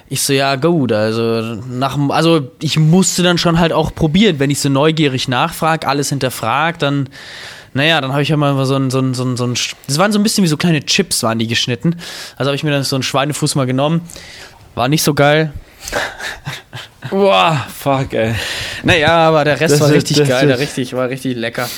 [0.09, 0.91] ich so, ja, gut.
[0.91, 4.39] Also, nach, dem- also ich musste dann schon halt auch probieren.
[4.39, 7.09] Wenn ich so neugierig nachfrage, alles hinterfragt, dann.
[7.75, 9.55] Naja, dann habe ich ja mal so ein, so ein, so ein, so ein,
[9.87, 11.95] das waren so ein bisschen wie so kleine Chips, waren die geschnitten.
[12.35, 14.01] Also habe ich mir dann so einen Schweinefuß mal genommen.
[14.75, 15.53] War nicht so geil.
[17.09, 18.33] Boah, fuck, ey.
[18.83, 21.69] Naja, aber der Rest Das war ist- richtig geil, der richtig, war richtig lecker.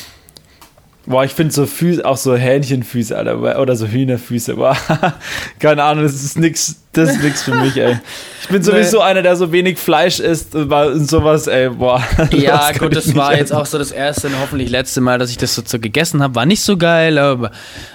[1.08, 4.56] Boah, ich finde so Füße, auch so Hähnchenfüße, Alter, oder so Hühnerfüße.
[4.56, 4.76] Boah,
[5.60, 7.98] keine Ahnung, das ist nix, das ist nix für mich, ey.
[8.46, 12.04] Ich bin sowieso einer, der so wenig Fleisch isst und sowas, ey, boah.
[12.32, 13.56] Ja, gut, das war jetzt essen.
[13.56, 16.36] auch so das erste und hoffentlich letzte Mal, dass ich das so, so gegessen habe.
[16.36, 17.50] War nicht so geil, aber,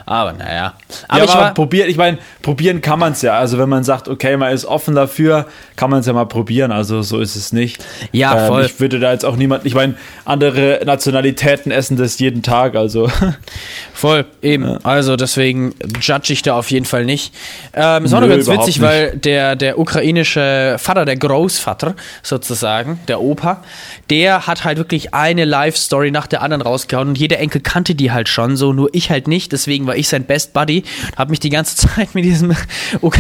[0.07, 0.75] aber naja.
[1.07, 3.39] Aber ja, ich aber war, probieren, ich meine, probieren kann man es ja.
[3.39, 6.73] Also wenn man sagt, okay, man ist offen dafür, kann man es ja mal probieren.
[6.73, 7.85] Also so ist es nicht.
[8.11, 8.65] Ja, Ähm, voll.
[8.65, 13.09] Ich würde da jetzt auch niemand, ich meine, andere Nationalitäten essen das jeden Tag, also.
[13.95, 14.85] voll, eben.
[14.85, 17.33] Also deswegen judge ich da auf jeden Fall nicht.
[17.73, 18.81] Ähm, es war nur ganz witzig, nicht.
[18.91, 23.63] Weil der, der ukrainische Vater, der Großvater sozusagen, der Opa,
[24.11, 28.11] der hat halt wirklich eine Live-Story nach der anderen rausgehauen und jeder Enkel kannte die
[28.11, 29.53] halt schon so, nur ich halt nicht.
[29.53, 30.83] Deswegen war ich sein Best Buddy,
[31.17, 32.57] habe mich die ganze Zeit mit diesem
[33.01, 33.15] Uk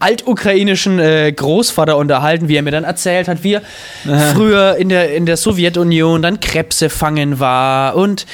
[0.00, 3.62] altukrainischen äh, Großvater unterhalten, wie er mir dann erzählt hat, wie er
[4.34, 8.26] früher in der, in der Sowjetunion dann Krebse fangen war und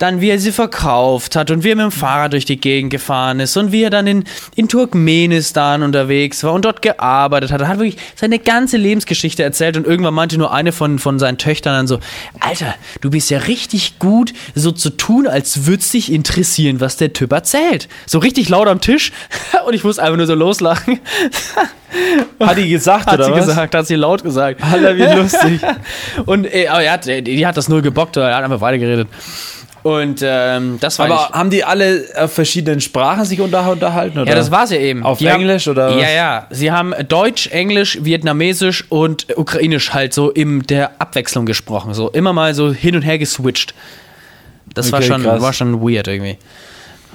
[0.00, 2.90] dann wie er sie verkauft hat und wie er mit dem Fahrrad durch die Gegend
[2.90, 4.24] gefahren ist und wie er dann in,
[4.56, 7.60] in Turkmenistan unterwegs war und dort gearbeitet hat.
[7.60, 11.36] Er hat wirklich seine ganze Lebensgeschichte erzählt und irgendwann meinte nur eine von, von seinen
[11.36, 12.00] Töchtern dann so,
[12.40, 16.96] Alter, du bist ja richtig gut, so zu tun, als würde es dich interessieren, was
[16.96, 17.86] der Typ erzählt.
[18.06, 19.12] So richtig laut am Tisch
[19.66, 20.98] und ich muss einfach nur so loslachen.
[22.40, 23.46] Hat die gesagt, Hat oder sie was?
[23.46, 24.62] gesagt, hat sie laut gesagt.
[24.62, 25.60] Alter, wie lustig.
[26.24, 29.08] Und aber er hat, die, die hat das null gebockt, er hat einfach weitergeredet.
[29.82, 34.18] Und ähm, das war Aber haben die alle auf verschiedenen Sprachen sich unter, unterhalten?
[34.18, 34.28] Oder?
[34.30, 35.02] Ja, das war's ja eben.
[35.04, 36.02] Auf Die Englisch haben, oder was?
[36.02, 36.46] Ja, ja.
[36.50, 41.94] Sie haben Deutsch, Englisch, Vietnamesisch und Ukrainisch halt so in der Abwechslung gesprochen.
[41.94, 43.74] So immer mal so hin und her geswitcht.
[44.74, 45.40] Das war, Okay, schon, krass.
[45.40, 46.36] war schon weird irgendwie.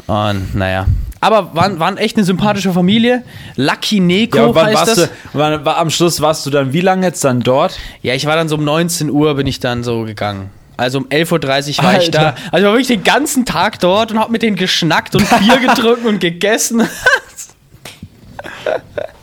[0.07, 0.87] Und naja.
[1.21, 3.23] Aber waren, waren echt eine sympathische Familie.
[3.55, 4.97] Lucky Neko Ja, wann heißt warst das.
[4.97, 7.77] du, wann, war, am Schluss warst du dann, wie lange jetzt dann dort?
[8.01, 10.49] Ja, ich war dann so um 19 Uhr bin ich dann so gegangen.
[10.77, 12.11] Also um 11.30 Uhr war ich Alter.
[12.11, 12.35] da.
[12.51, 15.57] Also ich war wirklich den ganzen Tag dort und hab mit denen geschnackt und Bier
[15.57, 16.87] getrunken und gegessen.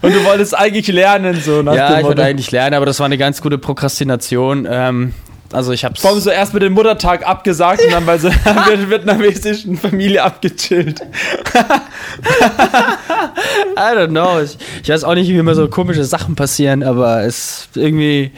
[0.01, 3.07] Und du wolltest eigentlich lernen, so nach Ja, ich wollte eigentlich lernen, aber das war
[3.07, 4.67] eine ganz gute Prokrastination.
[4.69, 5.15] Ähm,
[5.53, 6.01] also ich hab's.
[6.01, 10.23] Vor allem so erst mit dem Muttertag abgesagt und dann bei so einer vietnamesischen Familie
[10.23, 11.01] abgechillt.
[13.77, 14.41] I don't know.
[14.41, 18.33] Ich, ich weiß auch nicht, wie immer so komische Sachen passieren, aber es irgendwie.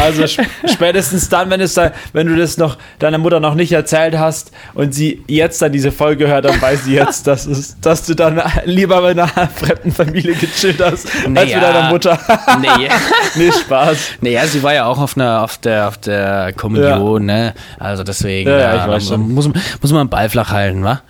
[0.00, 3.72] Also sp- spätestens dann, wenn es da, wenn du das noch deiner Mutter noch nicht
[3.72, 7.78] erzählt hast und sie jetzt dann diese Folge hört, dann weiß sie jetzt, dass, es,
[7.80, 11.56] dass du dann lieber mit einer fremden Familie gechillt hast, als Naja.
[11.56, 12.18] mit deiner Mutter.
[12.60, 12.88] Nee.
[13.36, 13.98] nee, Spaß.
[14.20, 17.54] Naja, sie war ja auch auf, einer, auf, der, auf der Kommunion, ne?
[17.78, 18.50] Also deswegen.
[18.50, 18.98] Ja, ja, da.
[19.18, 19.48] Muss,
[19.80, 21.00] muss man einen Ball flach halten, wa?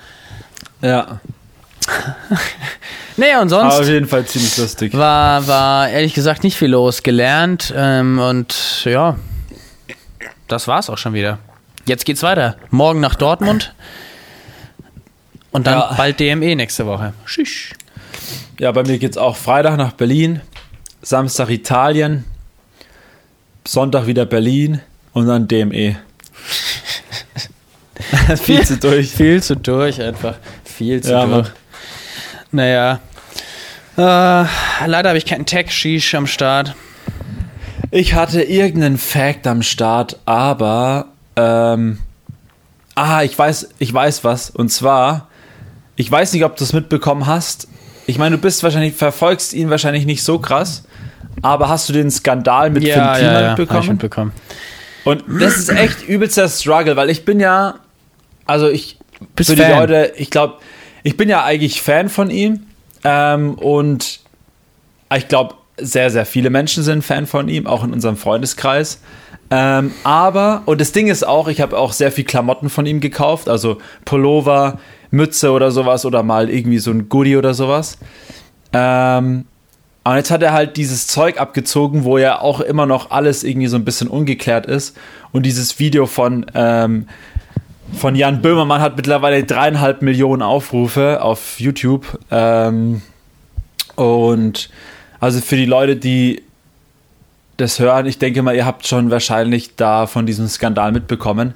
[0.81, 1.21] Ja.
[3.17, 4.97] Naja, und Aber auf sonst jeden Fall ziemlich lustig.
[4.97, 7.03] war, war ehrlich gesagt nicht viel los.
[7.03, 9.17] Gelernt ähm, und ja,
[10.49, 11.39] das war's auch schon wieder.
[11.85, 12.57] Jetzt geht's weiter.
[12.71, 13.75] Morgen nach Dortmund.
[15.51, 15.95] Und dann Ja.
[15.97, 17.13] bald DME nächste Woche.
[17.27, 17.71] Tschüss.
[18.59, 20.41] Ja, bei mir geht's auch Freitag nach Berlin,
[21.03, 22.25] Samstag Italien,
[23.67, 24.81] Sonntag wieder Berlin
[25.13, 25.97] und dann DME.
[28.43, 29.11] Viel zu durch.
[29.11, 30.37] Viel zu durch einfach.
[30.65, 31.31] Viel zu Ja, durch.
[31.49, 31.53] Mann.
[32.53, 33.01] Naja.
[33.97, 34.47] Äh,
[34.87, 36.75] leider habe ich keinen Tech-Sheesh am Start.
[37.91, 41.99] Ich hatte irgendeinen Fact am Start, aber ähm,
[42.95, 44.51] Ah, ich weiß, ich weiß was.
[44.51, 45.29] Und zwar,
[45.97, 47.69] ich weiß nicht, ob du es mitbekommen hast.
[48.07, 50.85] Ich meine, du bist wahrscheinlich, verfolgst ihn wahrscheinlich nicht so krass,
[51.41, 53.89] aber hast du den Skandal mit Ja, Finn ja, Kliman ja, hab ich mitbekommen?
[53.89, 54.33] mitbekommen.
[55.05, 57.77] Und das ist echt übelster Struggle, weil ich bin ja,
[58.45, 58.99] also ich,
[59.35, 59.81] Bist für die Fan.
[59.81, 60.59] Leute, ich glaube,
[61.03, 62.67] ich bin ja eigentlich Fan von ihm
[63.05, 64.21] ähm, und
[65.15, 69.01] ich glaube, sehr, sehr viele Menschen sind Fan von ihm, auch in unserem Freundeskreis.
[69.51, 73.01] Ähm, aber, und das Ding ist auch, ich habe auch sehr viel Klamotten von ihm
[73.01, 74.79] gekauft, also Pullover,
[75.11, 77.99] Mütze oder sowas oder mal irgendwie so ein Goodie oder sowas.
[78.73, 79.45] Ähm,
[80.05, 83.69] und jetzt hat er halt dieses Zeug abgezogen, wo ja auch immer noch alles irgendwie
[83.69, 84.97] so ein bisschen ungeklärt ist.
[85.33, 87.07] Und dieses Video von, ähm,
[87.95, 92.19] von Jan Böhmermann hat mittlerweile dreieinhalb Millionen Aufrufe auf YouTube.
[92.31, 93.03] Ähm,
[93.97, 94.71] und
[95.21, 96.43] also für die Leute, die
[97.57, 101.55] das hören, ich denke mal, ihr habt schon wahrscheinlich da von diesem Skandal mitbekommen.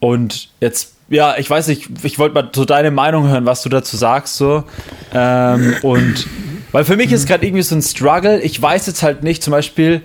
[0.00, 3.68] Und jetzt, ja, ich weiß nicht, ich wollte mal so deine Meinung hören, was du
[3.68, 4.64] dazu sagst, so.
[5.12, 6.26] Ähm, und
[6.72, 8.40] weil für mich ist gerade irgendwie so ein Struggle.
[8.40, 10.02] Ich weiß jetzt halt nicht, zum Beispiel,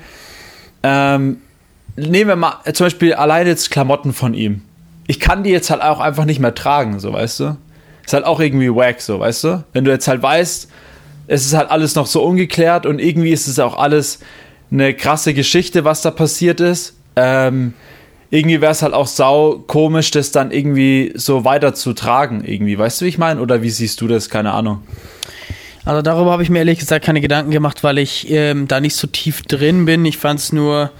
[0.84, 1.38] ähm,
[1.96, 4.62] nehmen wir mal zum Beispiel alleine jetzt Klamotten von ihm.
[5.10, 7.58] Ich kann die jetzt halt auch einfach nicht mehr tragen, so weißt du.
[8.06, 9.64] Ist halt auch irgendwie wack, so weißt du.
[9.74, 10.70] Wenn du jetzt halt weißt,
[11.26, 14.20] es ist halt alles noch so ungeklärt und irgendwie ist es auch alles
[14.72, 16.94] eine krasse Geschichte, was da passiert ist.
[17.16, 17.74] Ähm,
[18.30, 22.78] irgendwie wäre es halt auch sau komisch, das dann irgendwie so weiter zu tragen, irgendwie.
[22.78, 23.42] Weißt du, wie ich meine?
[23.42, 24.30] Oder wie siehst du das?
[24.30, 24.84] Keine Ahnung.
[25.86, 28.96] Also darüber habe ich mir ehrlich gesagt keine Gedanken gemacht, weil ich ähm, da nicht
[28.96, 30.06] so tief drin bin.
[30.06, 30.92] Ich fand es nur,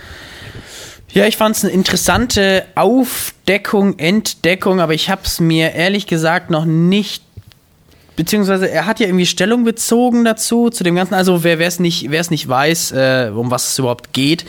[1.14, 6.50] ja, ich fand es eine interessante Aufdeckung, Entdeckung, aber ich habe es mir ehrlich gesagt
[6.50, 7.24] noch nicht
[8.20, 11.14] beziehungsweise er hat ja irgendwie Stellung bezogen dazu, zu dem Ganzen.
[11.14, 14.44] Also wer es nicht, nicht weiß, äh, um was es überhaupt geht,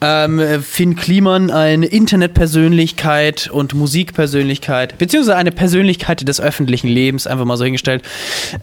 [0.00, 7.56] ähm, Finn Kliman, eine Internetpersönlichkeit und Musikpersönlichkeit, beziehungsweise eine Persönlichkeit des öffentlichen Lebens, einfach mal
[7.56, 8.02] so hingestellt,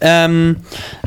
[0.02, 0.58] ähm,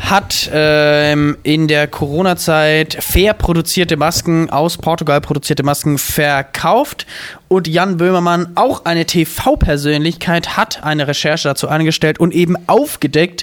[0.00, 7.06] hat ähm, in der Corona-Zeit fair produzierte Masken aus Portugal produzierte Masken verkauft
[7.48, 13.33] und Jan Böhmermann, auch eine TV-Persönlichkeit, hat eine Recherche dazu angestellt und eben aufgedeckt,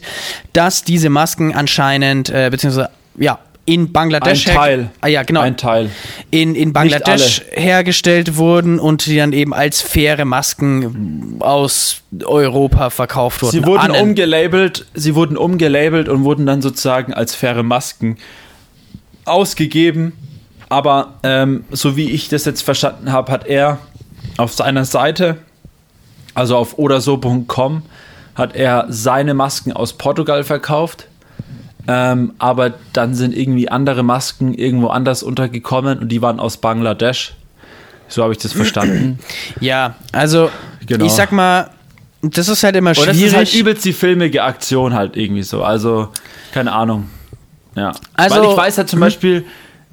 [0.54, 4.48] dass diese Masken anscheinend, äh, beziehungsweise, ja, in Bangladesch.
[4.48, 4.90] Ein Teil.
[5.02, 5.42] Ah, ja, genau.
[5.42, 5.90] Ein Teil.
[6.32, 13.44] in, in Bangladesch hergestellt wurden und die dann eben als faire Masken aus Europa verkauft
[13.44, 13.52] wurden.
[13.52, 18.18] Sie wurden umgelabelt, sie wurden umgelabelt und wurden dann sozusagen als faire Masken
[19.26, 20.14] ausgegeben.
[20.70, 23.80] Aber ähm, so wie ich das jetzt verstanden habe, hat er
[24.38, 25.38] auf seiner Seite,
[26.34, 27.84] also auf oderso.com,
[28.36, 31.08] hat er seine Masken aus Portugal verkauft.
[31.88, 37.34] Ähm, aber dann sind irgendwie andere Masken irgendwo anders untergekommen und die waren aus Bangladesch.
[38.08, 39.20] So habe ich das verstanden.
[39.60, 40.50] Ja, also
[40.86, 41.06] Genau.
[41.06, 41.70] ich sag mal,
[42.22, 43.24] das ist halt immer Und das schwierig.
[43.32, 45.64] ist halt übelst die filmige Aktion halt irgendwie so.
[45.64, 46.10] Also,
[46.54, 47.10] keine Ahnung.
[47.76, 47.94] Ja.
[48.14, 49.46] Also- Weil ich weiß halt zum Beispiel,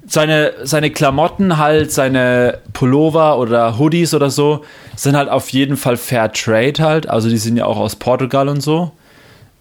[0.09, 5.97] seine, seine Klamotten halt, seine Pullover oder Hoodies oder so, sind halt auf jeden Fall
[5.97, 7.07] Fair Trade halt.
[7.07, 8.91] Also die sind ja auch aus Portugal und so.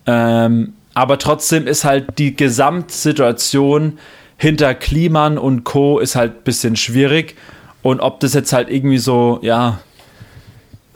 [0.07, 3.99] Ähm, aber trotzdem ist halt die Gesamtsituation
[4.39, 5.99] hinter Kliman und Co.
[5.99, 7.37] ist halt ein bisschen schwierig.
[7.83, 9.81] Und ob das jetzt halt irgendwie so, ja,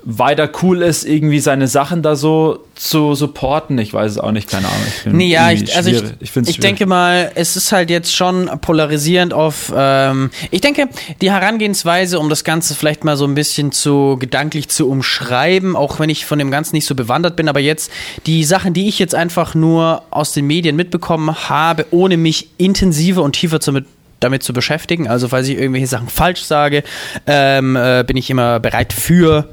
[0.04, 3.78] weiter cool ist, irgendwie seine Sachen da so zu supporten.
[3.78, 4.80] Ich weiß es auch nicht, keine Ahnung.
[4.86, 8.50] Ich Nee, ja, ich, also ich, ich, ich denke mal, es ist halt jetzt schon
[8.60, 10.88] polarisierend auf, ähm, ich denke,
[11.20, 16.00] die Herangehensweise, um das Ganze vielleicht mal so ein bisschen zu gedanklich zu umschreiben, auch
[16.00, 17.90] wenn ich von dem Ganzen nicht so bewandert bin, aber jetzt
[18.26, 23.22] die Sachen, die ich jetzt einfach nur aus den Medien mitbekommen habe, ohne mich intensiver
[23.22, 23.86] und tiefer zu mit
[24.22, 25.08] damit zu beschäftigen.
[25.08, 26.84] Also falls ich irgendwelche Sachen falsch sage,
[27.26, 29.48] ähm, äh, bin ich immer bereit für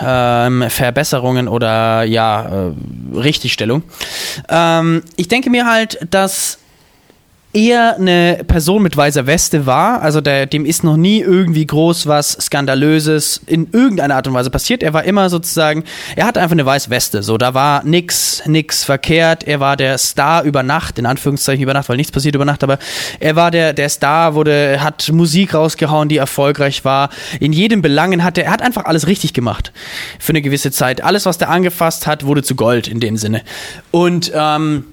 [0.00, 3.82] ähm, Verbesserungen oder ja, äh, Richtigstellung.
[4.48, 6.58] Ähm, ich denke mir halt, dass
[7.56, 12.06] er eine Person mit weißer Weste war, also der, dem ist noch nie irgendwie groß
[12.06, 14.82] was Skandalöses in irgendeiner Art und Weise passiert.
[14.82, 15.84] Er war immer sozusagen,
[16.16, 19.44] er hatte einfach eine weiße Weste, so da war nix, nix verkehrt.
[19.44, 22.62] Er war der Star über Nacht, in Anführungszeichen über Nacht, weil nichts passiert über Nacht,
[22.62, 22.78] aber
[23.20, 27.08] er war der, der Star, wurde, hat Musik rausgehauen, die erfolgreich war.
[27.40, 29.72] In jedem Belangen hat er, er hat einfach alles richtig gemacht
[30.18, 31.02] für eine gewisse Zeit.
[31.02, 33.40] Alles, was der angefasst hat, wurde zu Gold in dem Sinne.
[33.92, 34.84] Und ähm,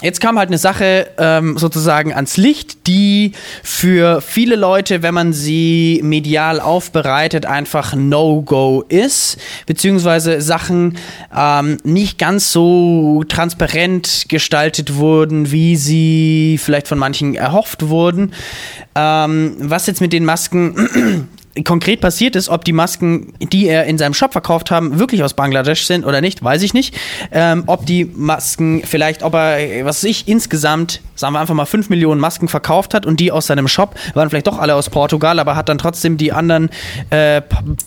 [0.00, 5.32] Jetzt kam halt eine Sache ähm, sozusagen ans Licht, die für viele Leute, wenn man
[5.32, 10.96] sie medial aufbereitet, einfach No-Go ist, beziehungsweise Sachen
[11.36, 18.32] ähm, nicht ganz so transparent gestaltet wurden, wie sie vielleicht von manchen erhofft wurden.
[18.94, 21.28] Ähm, was jetzt mit den Masken
[21.62, 25.34] konkret passiert ist, ob die Masken, die er in seinem Shop verkauft haben, wirklich aus
[25.34, 26.96] Bangladesch sind oder nicht, weiß ich nicht.
[27.30, 31.64] Ähm, ob die Masken vielleicht, ob er, was weiß ich, insgesamt, sagen wir einfach mal
[31.64, 34.90] 5 Millionen Masken verkauft hat und die aus seinem Shop waren vielleicht doch alle aus
[34.90, 36.70] Portugal, aber hat dann trotzdem die anderen
[37.10, 37.40] äh,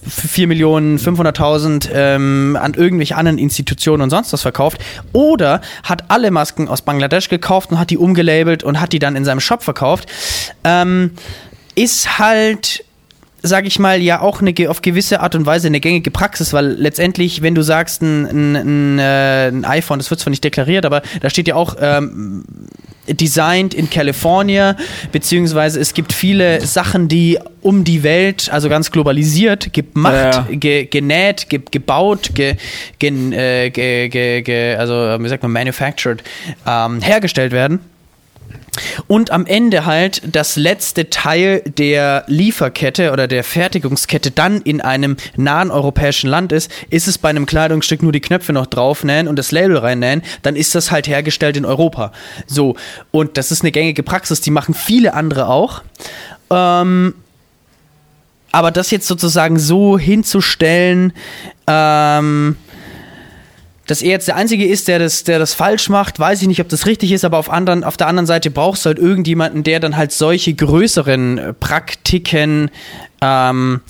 [0.07, 4.79] 4 Millionen 500.000 ähm, an irgendwelche anderen Institutionen und sonst was verkauft.
[5.11, 9.17] Oder hat alle Masken aus Bangladesch gekauft und hat die umgelabelt und hat die dann
[9.17, 10.07] in seinem Shop verkauft.
[10.63, 11.11] Ähm,
[11.75, 12.85] ist halt
[13.47, 16.67] sage ich mal, ja auch eine, auf gewisse Art und Weise eine gängige Praxis, weil
[16.67, 20.85] letztendlich, wenn du sagst, ein, ein, ein, äh, ein iPhone, das wird zwar nicht deklariert,
[20.85, 22.43] aber da steht ja auch ähm,
[23.07, 24.75] designed in California,
[25.11, 30.47] beziehungsweise es gibt viele Sachen, die um die Welt, also ganz globalisiert, gemacht, ja.
[30.51, 32.55] Ge, genäht, ge, gebaut, ge,
[32.99, 36.23] gen, äh, also wie sagt man, manufactured,
[36.65, 37.79] ähm, hergestellt werden.
[39.07, 45.17] Und am Ende halt das letzte Teil der Lieferkette oder der Fertigungskette dann in einem
[45.35, 49.37] nahen europäischen Land ist, ist es bei einem Kleidungsstück nur die Knöpfe noch draufnähen und
[49.37, 52.11] das Label reinnähen, dann ist das halt hergestellt in Europa.
[52.45, 52.75] So,
[53.11, 55.81] und das ist eine gängige Praxis, die machen viele andere auch.
[56.49, 57.13] Ähm,
[58.51, 61.13] aber das jetzt sozusagen so hinzustellen,
[61.67, 62.55] ähm,
[63.87, 66.61] dass er jetzt der Einzige ist, der das, der das falsch macht, weiß ich nicht,
[66.61, 69.63] ob das richtig ist, aber auf, anderen, auf der anderen Seite brauchst du halt irgendjemanden,
[69.63, 72.69] der dann halt solche größeren äh, Praktiken
[73.21, 73.81] ähm,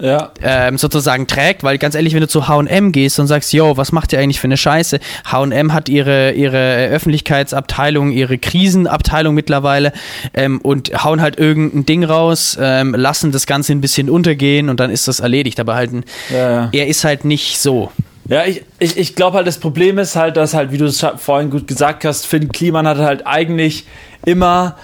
[0.00, 0.32] ja.
[0.42, 3.92] ähm, sozusagen trägt, weil ganz ehrlich, wenn du zu H&M gehst und sagst, yo, was
[3.92, 4.98] macht ihr eigentlich für eine Scheiße?
[5.24, 9.92] H&M hat ihre, ihre Öffentlichkeitsabteilung, ihre Krisenabteilung mittlerweile
[10.34, 14.80] ähm, und hauen halt irgendein Ding raus, ähm, lassen das Ganze ein bisschen untergehen und
[14.80, 15.92] dann ist das erledigt, aber halt,
[16.30, 16.68] ja, ja.
[16.72, 17.90] er ist halt nicht so.
[18.28, 21.04] Ja, ich, ich, ich glaube halt, das Problem ist halt, dass halt, wie du es
[21.18, 23.86] vorhin gut gesagt hast, Finn Kliman hat halt eigentlich
[24.24, 24.76] immer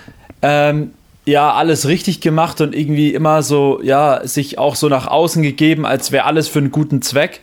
[0.42, 0.92] ähm,
[1.24, 5.84] ja alles richtig gemacht und irgendwie immer so, ja, sich auch so nach außen gegeben,
[5.86, 7.40] als wäre alles für einen guten Zweck.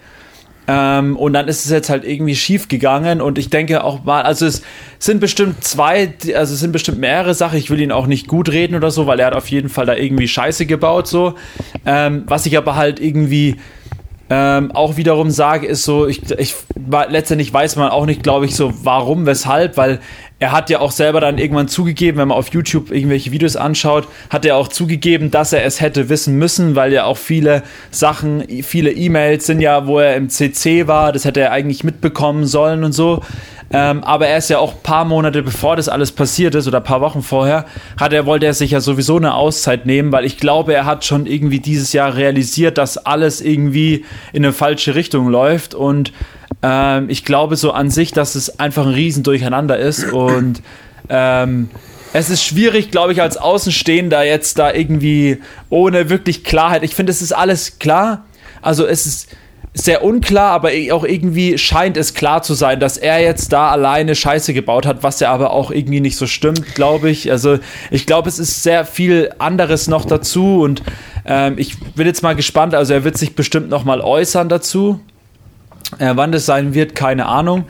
[0.70, 4.22] Ähm, und dann ist es jetzt halt irgendwie schief gegangen und ich denke auch mal,
[4.22, 4.62] also es
[5.00, 7.58] sind bestimmt zwei, also es sind bestimmt mehrere Sachen.
[7.58, 9.88] Ich will ihn auch nicht gut reden oder so, weil er hat auf jeden Fall
[9.88, 11.34] da irgendwie Scheiße gebaut, so.
[11.86, 13.58] Ähm, was ich aber halt irgendwie
[14.30, 16.56] ähm, auch wiederum sage, ist so, ich, ich
[17.10, 20.00] letztendlich weiß man auch nicht, glaube ich, so warum, weshalb, weil
[20.40, 24.08] er hat ja auch selber dann irgendwann zugegeben, wenn man auf YouTube irgendwelche Videos anschaut,
[24.30, 28.44] hat er auch zugegeben, dass er es hätte wissen müssen, weil ja auch viele Sachen,
[28.64, 32.86] viele E-Mails sind ja, wo er im CC war, das hätte er eigentlich mitbekommen sollen
[32.86, 33.22] und so.
[33.72, 36.78] Ähm, aber er ist ja auch ein paar Monate bevor das alles passiert ist oder
[36.78, 37.66] ein paar Wochen vorher,
[38.00, 41.06] hat er, wollte er sich ja sowieso eine Auszeit nehmen, weil ich glaube, er hat
[41.06, 46.14] schon irgendwie dieses Jahr realisiert, dass alles irgendwie in eine falsche Richtung läuft und
[46.62, 50.62] ähm, ich glaube so an sich, dass es einfach ein Riesendurcheinander ist und
[51.10, 51.70] ähm,
[52.14, 56.84] es ist schwierig, glaube ich, als Außenstehender jetzt da irgendwie ohne wirklich Klarheit.
[56.84, 58.26] Ich finde, es ist alles klar.
[58.62, 59.30] Also es ist
[59.74, 64.16] sehr unklar, aber auch irgendwie scheint es klar zu sein, dass er jetzt da alleine
[64.16, 67.32] Scheiße gebaut hat, was ja aber auch irgendwie nicht so stimmt, glaube ich.
[67.32, 67.60] Also
[67.92, 70.82] ich glaube, es ist sehr viel anderes noch dazu und
[71.26, 72.74] ähm, ich bin jetzt mal gespannt.
[72.74, 75.00] Also er wird sich bestimmt noch mal äußern dazu.
[75.98, 77.66] Äh, wann das sein wird, keine Ahnung.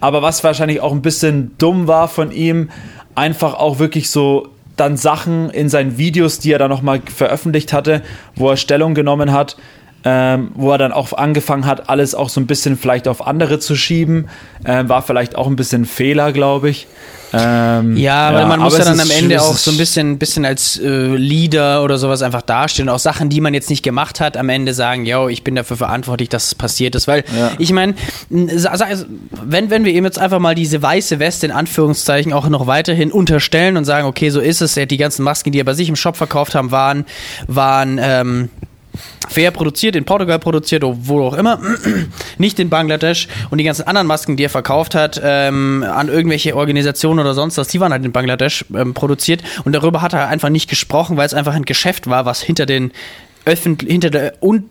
[0.00, 2.70] Aber was wahrscheinlich auch ein bisschen dumm war von ihm,
[3.14, 7.72] einfach auch wirklich so dann Sachen in seinen Videos, die er dann noch mal veröffentlicht
[7.72, 8.02] hatte,
[8.34, 9.56] wo er Stellung genommen hat,
[10.04, 13.58] ähm, wo er dann auch angefangen hat, alles auch so ein bisschen vielleicht auf andere
[13.58, 14.28] zu schieben.
[14.64, 16.86] Ähm, war vielleicht auch ein bisschen Fehler, glaube ich.
[17.34, 20.44] Ähm, ja, aber ja, man muss ja dann am Ende auch so ein bisschen, bisschen
[20.44, 22.88] als äh, Leader oder sowas einfach dastehen.
[22.88, 25.78] Auch Sachen, die man jetzt nicht gemacht hat, am Ende sagen, yo, ich bin dafür
[25.78, 27.08] verantwortlich, dass es passiert ist.
[27.08, 27.52] Weil ja.
[27.58, 27.94] ich meine,
[28.28, 33.10] wenn, wenn wir ihm jetzt einfach mal diese weiße Weste in Anführungszeichen auch noch weiterhin
[33.10, 35.96] unterstellen und sagen, okay, so ist es, die ganzen Masken, die er bei sich im
[35.96, 37.06] Shop verkauft haben, waren,
[37.46, 38.50] waren ähm,
[39.28, 41.60] fair produziert, in Portugal produziert, wo auch immer,
[42.38, 43.28] nicht in Bangladesch.
[43.50, 47.58] Und die ganzen anderen Masken, die er verkauft hat, ähm, an irgendwelche Organisationen oder sonst
[47.58, 49.42] was, die waren halt in Bangladesch ähm, produziert.
[49.64, 52.66] Und darüber hat er einfach nicht gesprochen, weil es einfach ein Geschäft war, was hinter
[52.66, 52.92] den
[53.44, 54.64] Öffentlich hinter der und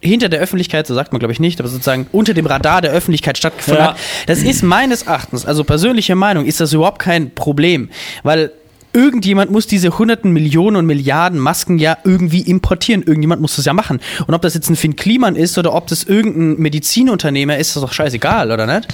[0.00, 2.90] hinter der Öffentlichkeit, so sagt man glaube ich nicht, aber sozusagen unter dem Radar der
[2.90, 3.90] Öffentlichkeit stattgefunden ja.
[3.90, 3.98] hat.
[4.26, 7.90] Das ist meines Erachtens, also persönliche Meinung, ist das überhaupt kein Problem,
[8.22, 8.50] weil
[8.92, 13.02] irgendjemand muss diese hunderten Millionen und Milliarden Masken ja irgendwie importieren.
[13.02, 14.00] Irgendjemand muss das ja machen.
[14.26, 17.82] Und ob das jetzt ein Finn Kliman ist oder ob das irgendein Medizinunternehmer ist, ist
[17.82, 18.88] doch scheißegal, oder nicht?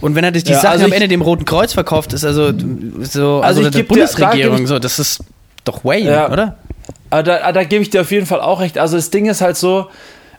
[0.00, 2.52] Und wenn er die ja, Sachen also am Ende dem Roten Kreuz verkauft, ist also
[3.00, 5.20] so, also, also der Bundesregierung, so, das ist
[5.64, 6.30] doch way, ja.
[6.30, 6.56] oder?
[7.10, 8.78] Da, da, da gebe ich dir auf jeden Fall auch recht.
[8.78, 9.88] Also das Ding ist halt so,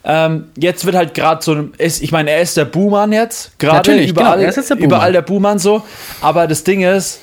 [0.03, 3.91] ähm, jetzt wird halt gerade so, ist, ich meine, er ist der Buhmann jetzt, gerade
[4.03, 5.83] überall, genau, der überall der Buhmann so,
[6.21, 7.19] aber das Ding ist,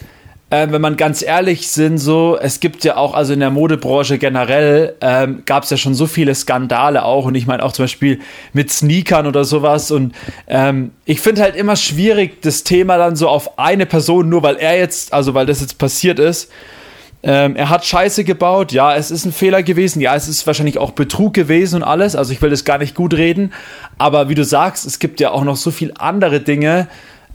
[0.48, 4.18] äh, wenn man ganz ehrlich sind, so, es gibt ja auch, also in der Modebranche
[4.18, 7.24] generell, ähm, gab es ja schon so viele Skandale auch.
[7.24, 8.20] Und ich meine auch zum Beispiel
[8.52, 9.90] mit Sneakern oder sowas.
[9.90, 10.14] Und
[10.46, 14.56] ähm, ich finde halt immer schwierig, das Thema dann so auf eine Person, nur weil
[14.56, 16.50] er jetzt, also weil das jetzt passiert ist,
[17.24, 20.78] ähm, er hat Scheiße gebaut, ja, es ist ein Fehler gewesen, ja, es ist wahrscheinlich
[20.78, 23.52] auch Betrug gewesen und alles, also ich will das gar nicht gut reden,
[23.98, 26.86] aber wie du sagst, es gibt ja auch noch so viel andere Dinge,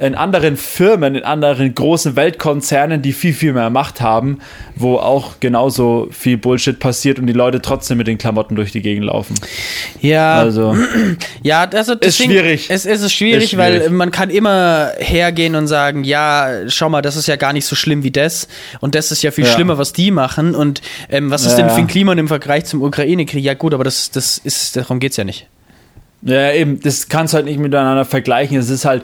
[0.01, 4.39] in anderen Firmen, in anderen großen Weltkonzernen, die viel, viel mehr Macht haben,
[4.75, 8.81] wo auch genauso viel Bullshit passiert und die Leute trotzdem mit den Klamotten durch die
[8.81, 9.35] Gegend laufen.
[10.01, 10.75] Ja, Also,
[11.43, 12.67] ja, also Ist schwierig.
[12.69, 13.81] Es, es ist schwierig, Ist schwierig.
[13.83, 17.65] weil man kann immer hergehen und sagen, ja, schau mal, das ist ja gar nicht
[17.65, 18.47] so schlimm wie das
[18.79, 19.51] und das ist ja viel Ja.
[19.51, 22.65] schlimmer, was die machen und ähm, was ist Ja, denn für ein Klima im Vergleich
[22.65, 23.43] zum Ukraine-Krieg?
[23.43, 25.47] Ja gut, aber das, das ist, darum geht's ja nicht.
[26.23, 28.57] ja, eben, das kannst du halt nicht miteinander vergleichen.
[28.57, 29.03] Es ist halt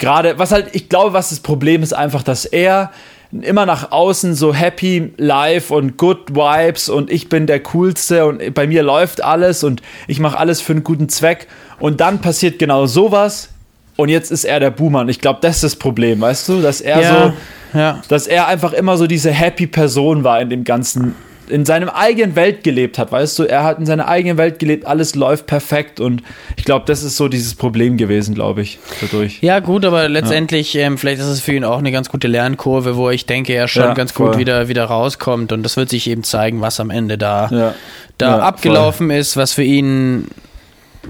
[0.00, 2.90] gerade, was halt, ich glaube, was das Problem ist, einfach, dass er
[3.30, 8.54] immer nach außen so happy life und good vibes und ich bin der coolste und
[8.54, 11.46] bei mir läuft alles und ich mache alles für einen guten Zweck.
[11.78, 13.50] Und dann passiert genau sowas
[13.96, 15.02] und jetzt ist er der Boomer.
[15.02, 17.32] Und ich glaube, das ist das Problem, weißt du, dass er so
[17.78, 18.02] ja.
[18.08, 21.14] dass er einfach immer so diese happy Person war in dem ganzen,
[21.50, 24.86] in seinem eigenen Welt gelebt hat, weißt du, er hat in seiner eigenen Welt gelebt,
[24.86, 26.22] alles läuft perfekt und
[26.56, 29.38] ich glaube, das ist so dieses Problem gewesen, glaube ich, dadurch.
[29.42, 32.96] Ja, gut, aber letztendlich, ähm, vielleicht ist es für ihn auch eine ganz gute Lernkurve,
[32.96, 34.28] wo ich denke, er schon Ja, ganz voll.
[34.30, 35.52] gut wieder, wieder rauskommt.
[35.52, 37.74] Und das wird sich eben zeigen, was am Ende da, Ja.
[38.18, 40.28] da Ja, abgelaufen ist, was für ihn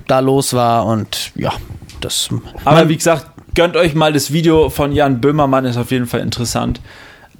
[0.07, 0.87] da los war.
[0.87, 1.53] Und ja,
[2.01, 2.29] das.
[2.65, 6.21] Aber wie gesagt, gönnt euch mal das Video von Jan Böhmermann, ist auf jeden Fall
[6.21, 6.81] interessant.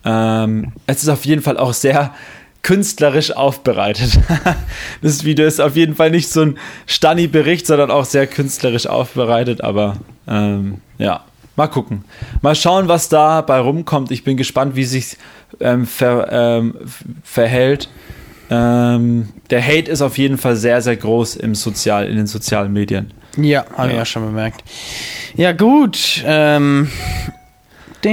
[0.05, 2.15] Ähm, es ist auf jeden Fall auch sehr
[2.63, 4.19] künstlerisch aufbereitet.
[5.03, 9.63] das Video ist auf jeden Fall nicht so ein Stani-Bericht, sondern auch sehr künstlerisch aufbereitet,
[9.63, 9.97] aber
[10.29, 11.25] ähm, ja,
[11.57, 12.05] mal gucken.
[12.43, 14.11] Mal schauen, was da bei rumkommt.
[14.11, 15.17] Ich bin gespannt, wie sich
[15.61, 16.75] ähm, ver, ähm,
[17.25, 17.89] verhält.
[18.51, 22.73] Ähm, der Hate ist auf jeden Fall sehr, sehr groß im Sozial, in den sozialen
[22.73, 23.13] Medien.
[23.37, 23.99] ja, habe ich Ja.
[24.01, 24.63] ja schon bemerkt.
[25.37, 26.23] Ja, gut.
[26.27, 26.91] Ähm.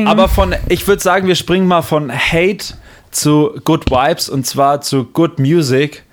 [0.06, 2.76] Aber von, ich würde sagen, wir springen mal von Hate
[3.12, 6.04] zu Good Vibes und zwar zu Good Music.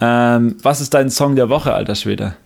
[0.00, 2.36] Ähm, was ist dein Song der Woche, alter Schwede?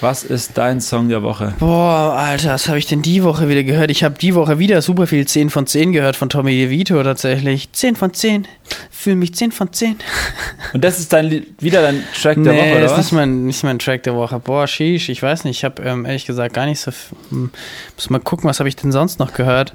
[0.00, 1.52] Was ist dein Song der Woche?
[1.58, 3.90] Boah, Alter, was habe ich denn die Woche wieder gehört?
[3.90, 7.70] Ich habe die Woche wieder super viel 10 von 10 gehört von Tommy DeVito tatsächlich.
[7.72, 8.48] 10 von 10.
[8.90, 9.96] Fühl mich 10 von 10.
[10.72, 13.44] Und das ist dein, wieder dein Track der nee, Woche, oder das ist nicht mein,
[13.44, 14.38] nicht mein Track der Woche.
[14.38, 15.58] Boah, sheesh, ich weiß nicht.
[15.58, 16.92] Ich habe ähm, ehrlich gesagt gar nicht so.
[17.28, 17.50] hm,
[17.96, 19.74] Muss mal gucken, was habe ich denn sonst noch gehört?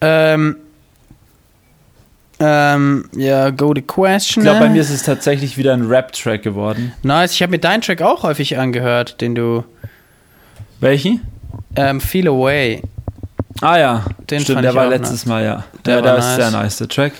[0.00, 0.56] Ähm.
[2.44, 4.42] Ähm, ja, go the question.
[4.42, 6.92] Ich glaube, bei mir ist es tatsächlich wieder ein Rap-Track geworden.
[7.04, 9.64] Nice, ich habe mir deinen Track auch häufig angehört, den du.
[10.80, 11.20] Welchen?
[11.76, 12.82] Ähm, Feel Away.
[13.60, 15.64] Ah ja, Den stimmt, der war letztes Mal, ja.
[15.84, 16.36] Der der ist nice.
[16.36, 17.12] sehr nice, der Track.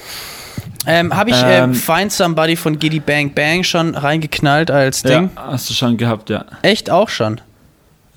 [0.87, 5.31] Ähm, habe ich ähm, Ähm, Find Somebody von Giddy Bang Bang schon reingeknallt als Ding?
[5.37, 6.47] Ja, hast du schon gehabt, ja.
[6.63, 7.41] Echt auch schon?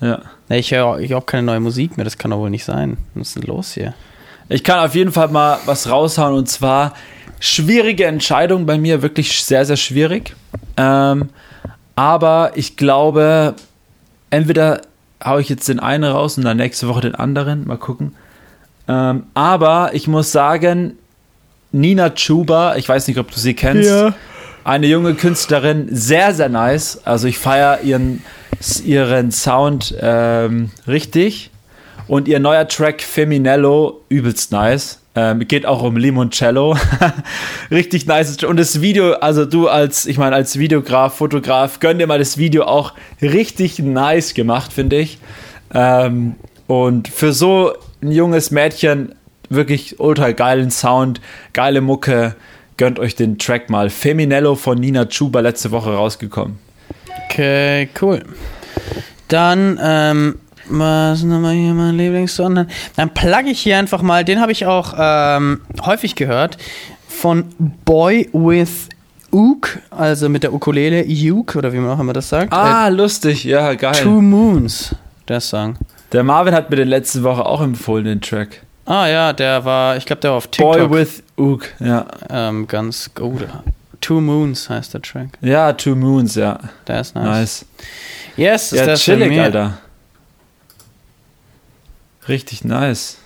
[0.00, 0.20] ja.
[0.48, 2.96] Nee, ich höre ich keine neue Musik mehr, das kann doch wohl nicht sein.
[3.14, 3.94] Was ist denn los hier?
[4.48, 6.94] Ich kann auf jeden Fall mal was raushauen und zwar
[7.40, 10.34] schwierige Entscheidung bei mir, wirklich sehr, sehr schwierig.
[10.76, 11.30] Ähm,
[11.96, 13.54] aber ich glaube,
[14.30, 14.82] entweder
[15.24, 18.14] haue ich jetzt den einen raus und dann nächste Woche den anderen, mal gucken.
[18.88, 20.96] Ähm, aber ich muss sagen,
[21.72, 23.90] Nina Chuba, ich weiß nicht, ob du sie kennst,
[24.64, 27.00] eine junge Künstlerin, sehr, sehr nice.
[27.04, 28.22] Also ich feiere ihren,
[28.84, 31.50] ihren Sound ähm, richtig.
[32.08, 35.00] Und ihr neuer Track Feminello, übelst nice.
[35.16, 36.76] Ähm, geht auch um Limoncello.
[37.70, 38.44] Richtig nice.
[38.44, 42.36] Und das Video, also du als, ich meine, als Videograf, Fotograf, gönn dir mal das
[42.38, 42.92] Video auch
[43.22, 45.18] richtig nice gemacht, finde ich.
[45.74, 46.36] Ähm,
[46.66, 49.14] und für so ein junges Mädchen
[49.48, 51.20] wirklich ultra geilen Sound,
[51.54, 52.36] geile Mucke.
[52.76, 53.88] Gönnt euch den Track mal.
[53.88, 56.58] Feminello von Nina Chuba letzte Woche rausgekommen.
[57.30, 58.22] Okay, cool.
[59.28, 60.38] Dann, ähm,
[60.68, 62.66] was ist nochmal hier mein Lieblingssong?
[62.96, 66.58] Dann, plug ich hier einfach mal, den habe ich auch ähm, häufig gehört,
[67.08, 67.44] von
[67.84, 68.88] Boy with
[69.32, 72.52] Ook, also mit der Ukulele, Uke, oder wie man auch immer das sagt.
[72.52, 73.44] Ah, lustig.
[73.44, 73.94] Ja, äh, geil.
[74.02, 74.94] Two Moons,
[75.28, 75.76] der Song.
[76.12, 78.62] Der Marvin hat mir den letzte Woche auch empfohlen, den Track.
[78.86, 80.88] Ah ja, der war, ich glaube, der war auf TikTok.
[80.88, 82.06] Boy with Ook, ja.
[82.30, 83.46] ähm, ganz gut.
[84.00, 85.30] Two Moons heißt der Track.
[85.40, 86.58] Ja, Two Moons, ja.
[86.86, 87.26] Der ist nice.
[87.26, 87.66] Nice.
[88.36, 89.38] Yes, ist Ja, das chillig.
[89.40, 89.78] Alter.
[92.28, 93.18] Richtig nice.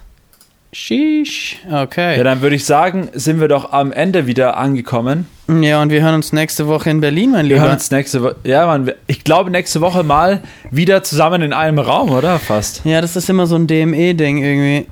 [0.73, 1.57] Sheesh.
[1.69, 2.17] Okay.
[2.17, 5.27] Ja, dann würde ich sagen, sind wir doch am Ende wieder angekommen.
[5.49, 7.63] Ja, und wir hören uns nächste Woche in Berlin, mein Wir Lieber.
[7.67, 8.37] hören uns nächste Woche.
[8.45, 12.39] Ja, Mann, wir- ich glaube nächste Woche mal wieder zusammen in einem Raum, oder?
[12.39, 12.83] Fast.
[12.85, 14.87] Ja, das ist immer so ein DME-Ding irgendwie.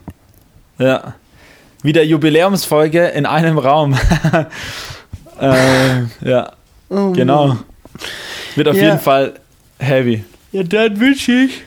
[0.78, 1.14] Ja.
[1.84, 3.96] Wieder Jubiläumsfolge in einem Raum.
[5.40, 6.52] äh, ja,
[6.90, 7.56] Oh genau.
[8.56, 8.82] Wird auf Ja.
[8.82, 9.34] jeden Fall
[9.78, 10.24] heavy.
[10.50, 11.62] Ja, dann wünsche ich.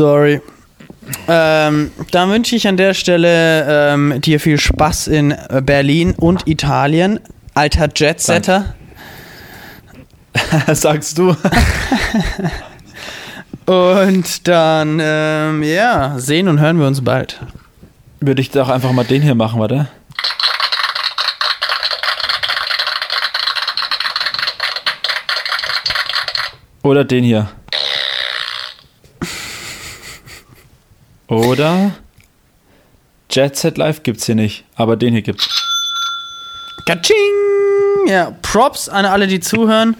[0.00, 0.40] Sorry.
[1.28, 6.48] Ähm, dann wünsche ich an der Stelle ähm, dir viel Spaß in äh, Berlin und
[6.48, 7.20] Italien.
[7.52, 8.76] Alter Jetsetter.
[10.72, 11.36] Sagst du?
[13.66, 17.38] Und dann, ähm, ja, sehen und hören wir uns bald.
[18.20, 19.86] Würde ich doch einfach mal den hier machen, warte.
[26.82, 27.50] Oder den hier.
[31.30, 31.92] Oder
[33.30, 35.48] Jet Set Live gibt's hier nicht, aber den hier gibt's.
[36.86, 37.16] Katsching!
[38.06, 39.96] Ja, Props an alle, die zuhören.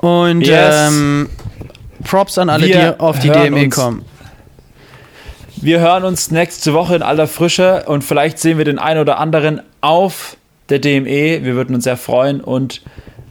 [0.00, 0.88] Und Yes.
[0.90, 1.30] ähm,
[2.04, 3.74] Props an alle, Wir die auf die DME uns.
[3.74, 4.04] kommen.
[5.56, 9.18] Wir hören uns nächste Woche in aller Frische und vielleicht sehen wir den einen oder
[9.18, 10.36] anderen auf
[10.68, 11.42] der DME.
[11.44, 12.82] Wir würden uns sehr freuen und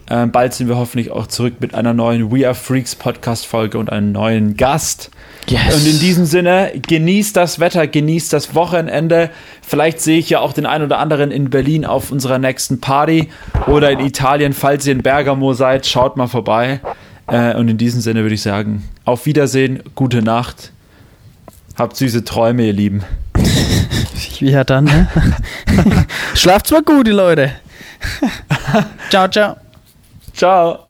[0.08, 3.78] äh, bald sind wir hoffentlich auch zurück mit einer neuen We Are Freaks Podcast Folge
[3.78, 5.10] und einem neuen Gast.
[5.48, 5.74] Yes.
[5.74, 9.30] Und in diesem Sinne, genießt das Wetter, genießt das Wochenende.
[9.62, 13.28] Vielleicht sehe ich ja auch den einen oder anderen in Berlin auf unserer nächsten Party
[13.66, 16.80] oder in Italien, falls ihr in Bergamo seid, schaut mal vorbei.
[17.28, 20.72] Äh, und in diesem Sinne würde ich sagen, auf Wiedersehen, gute Nacht.
[21.76, 23.04] Habt süße Träume, ihr Lieben.
[24.40, 25.08] Ja, dann, ne?
[26.34, 27.52] Schlaft's mal gut, die Leute.
[29.10, 29.56] ciao, ciao.
[30.36, 30.84] Ciao.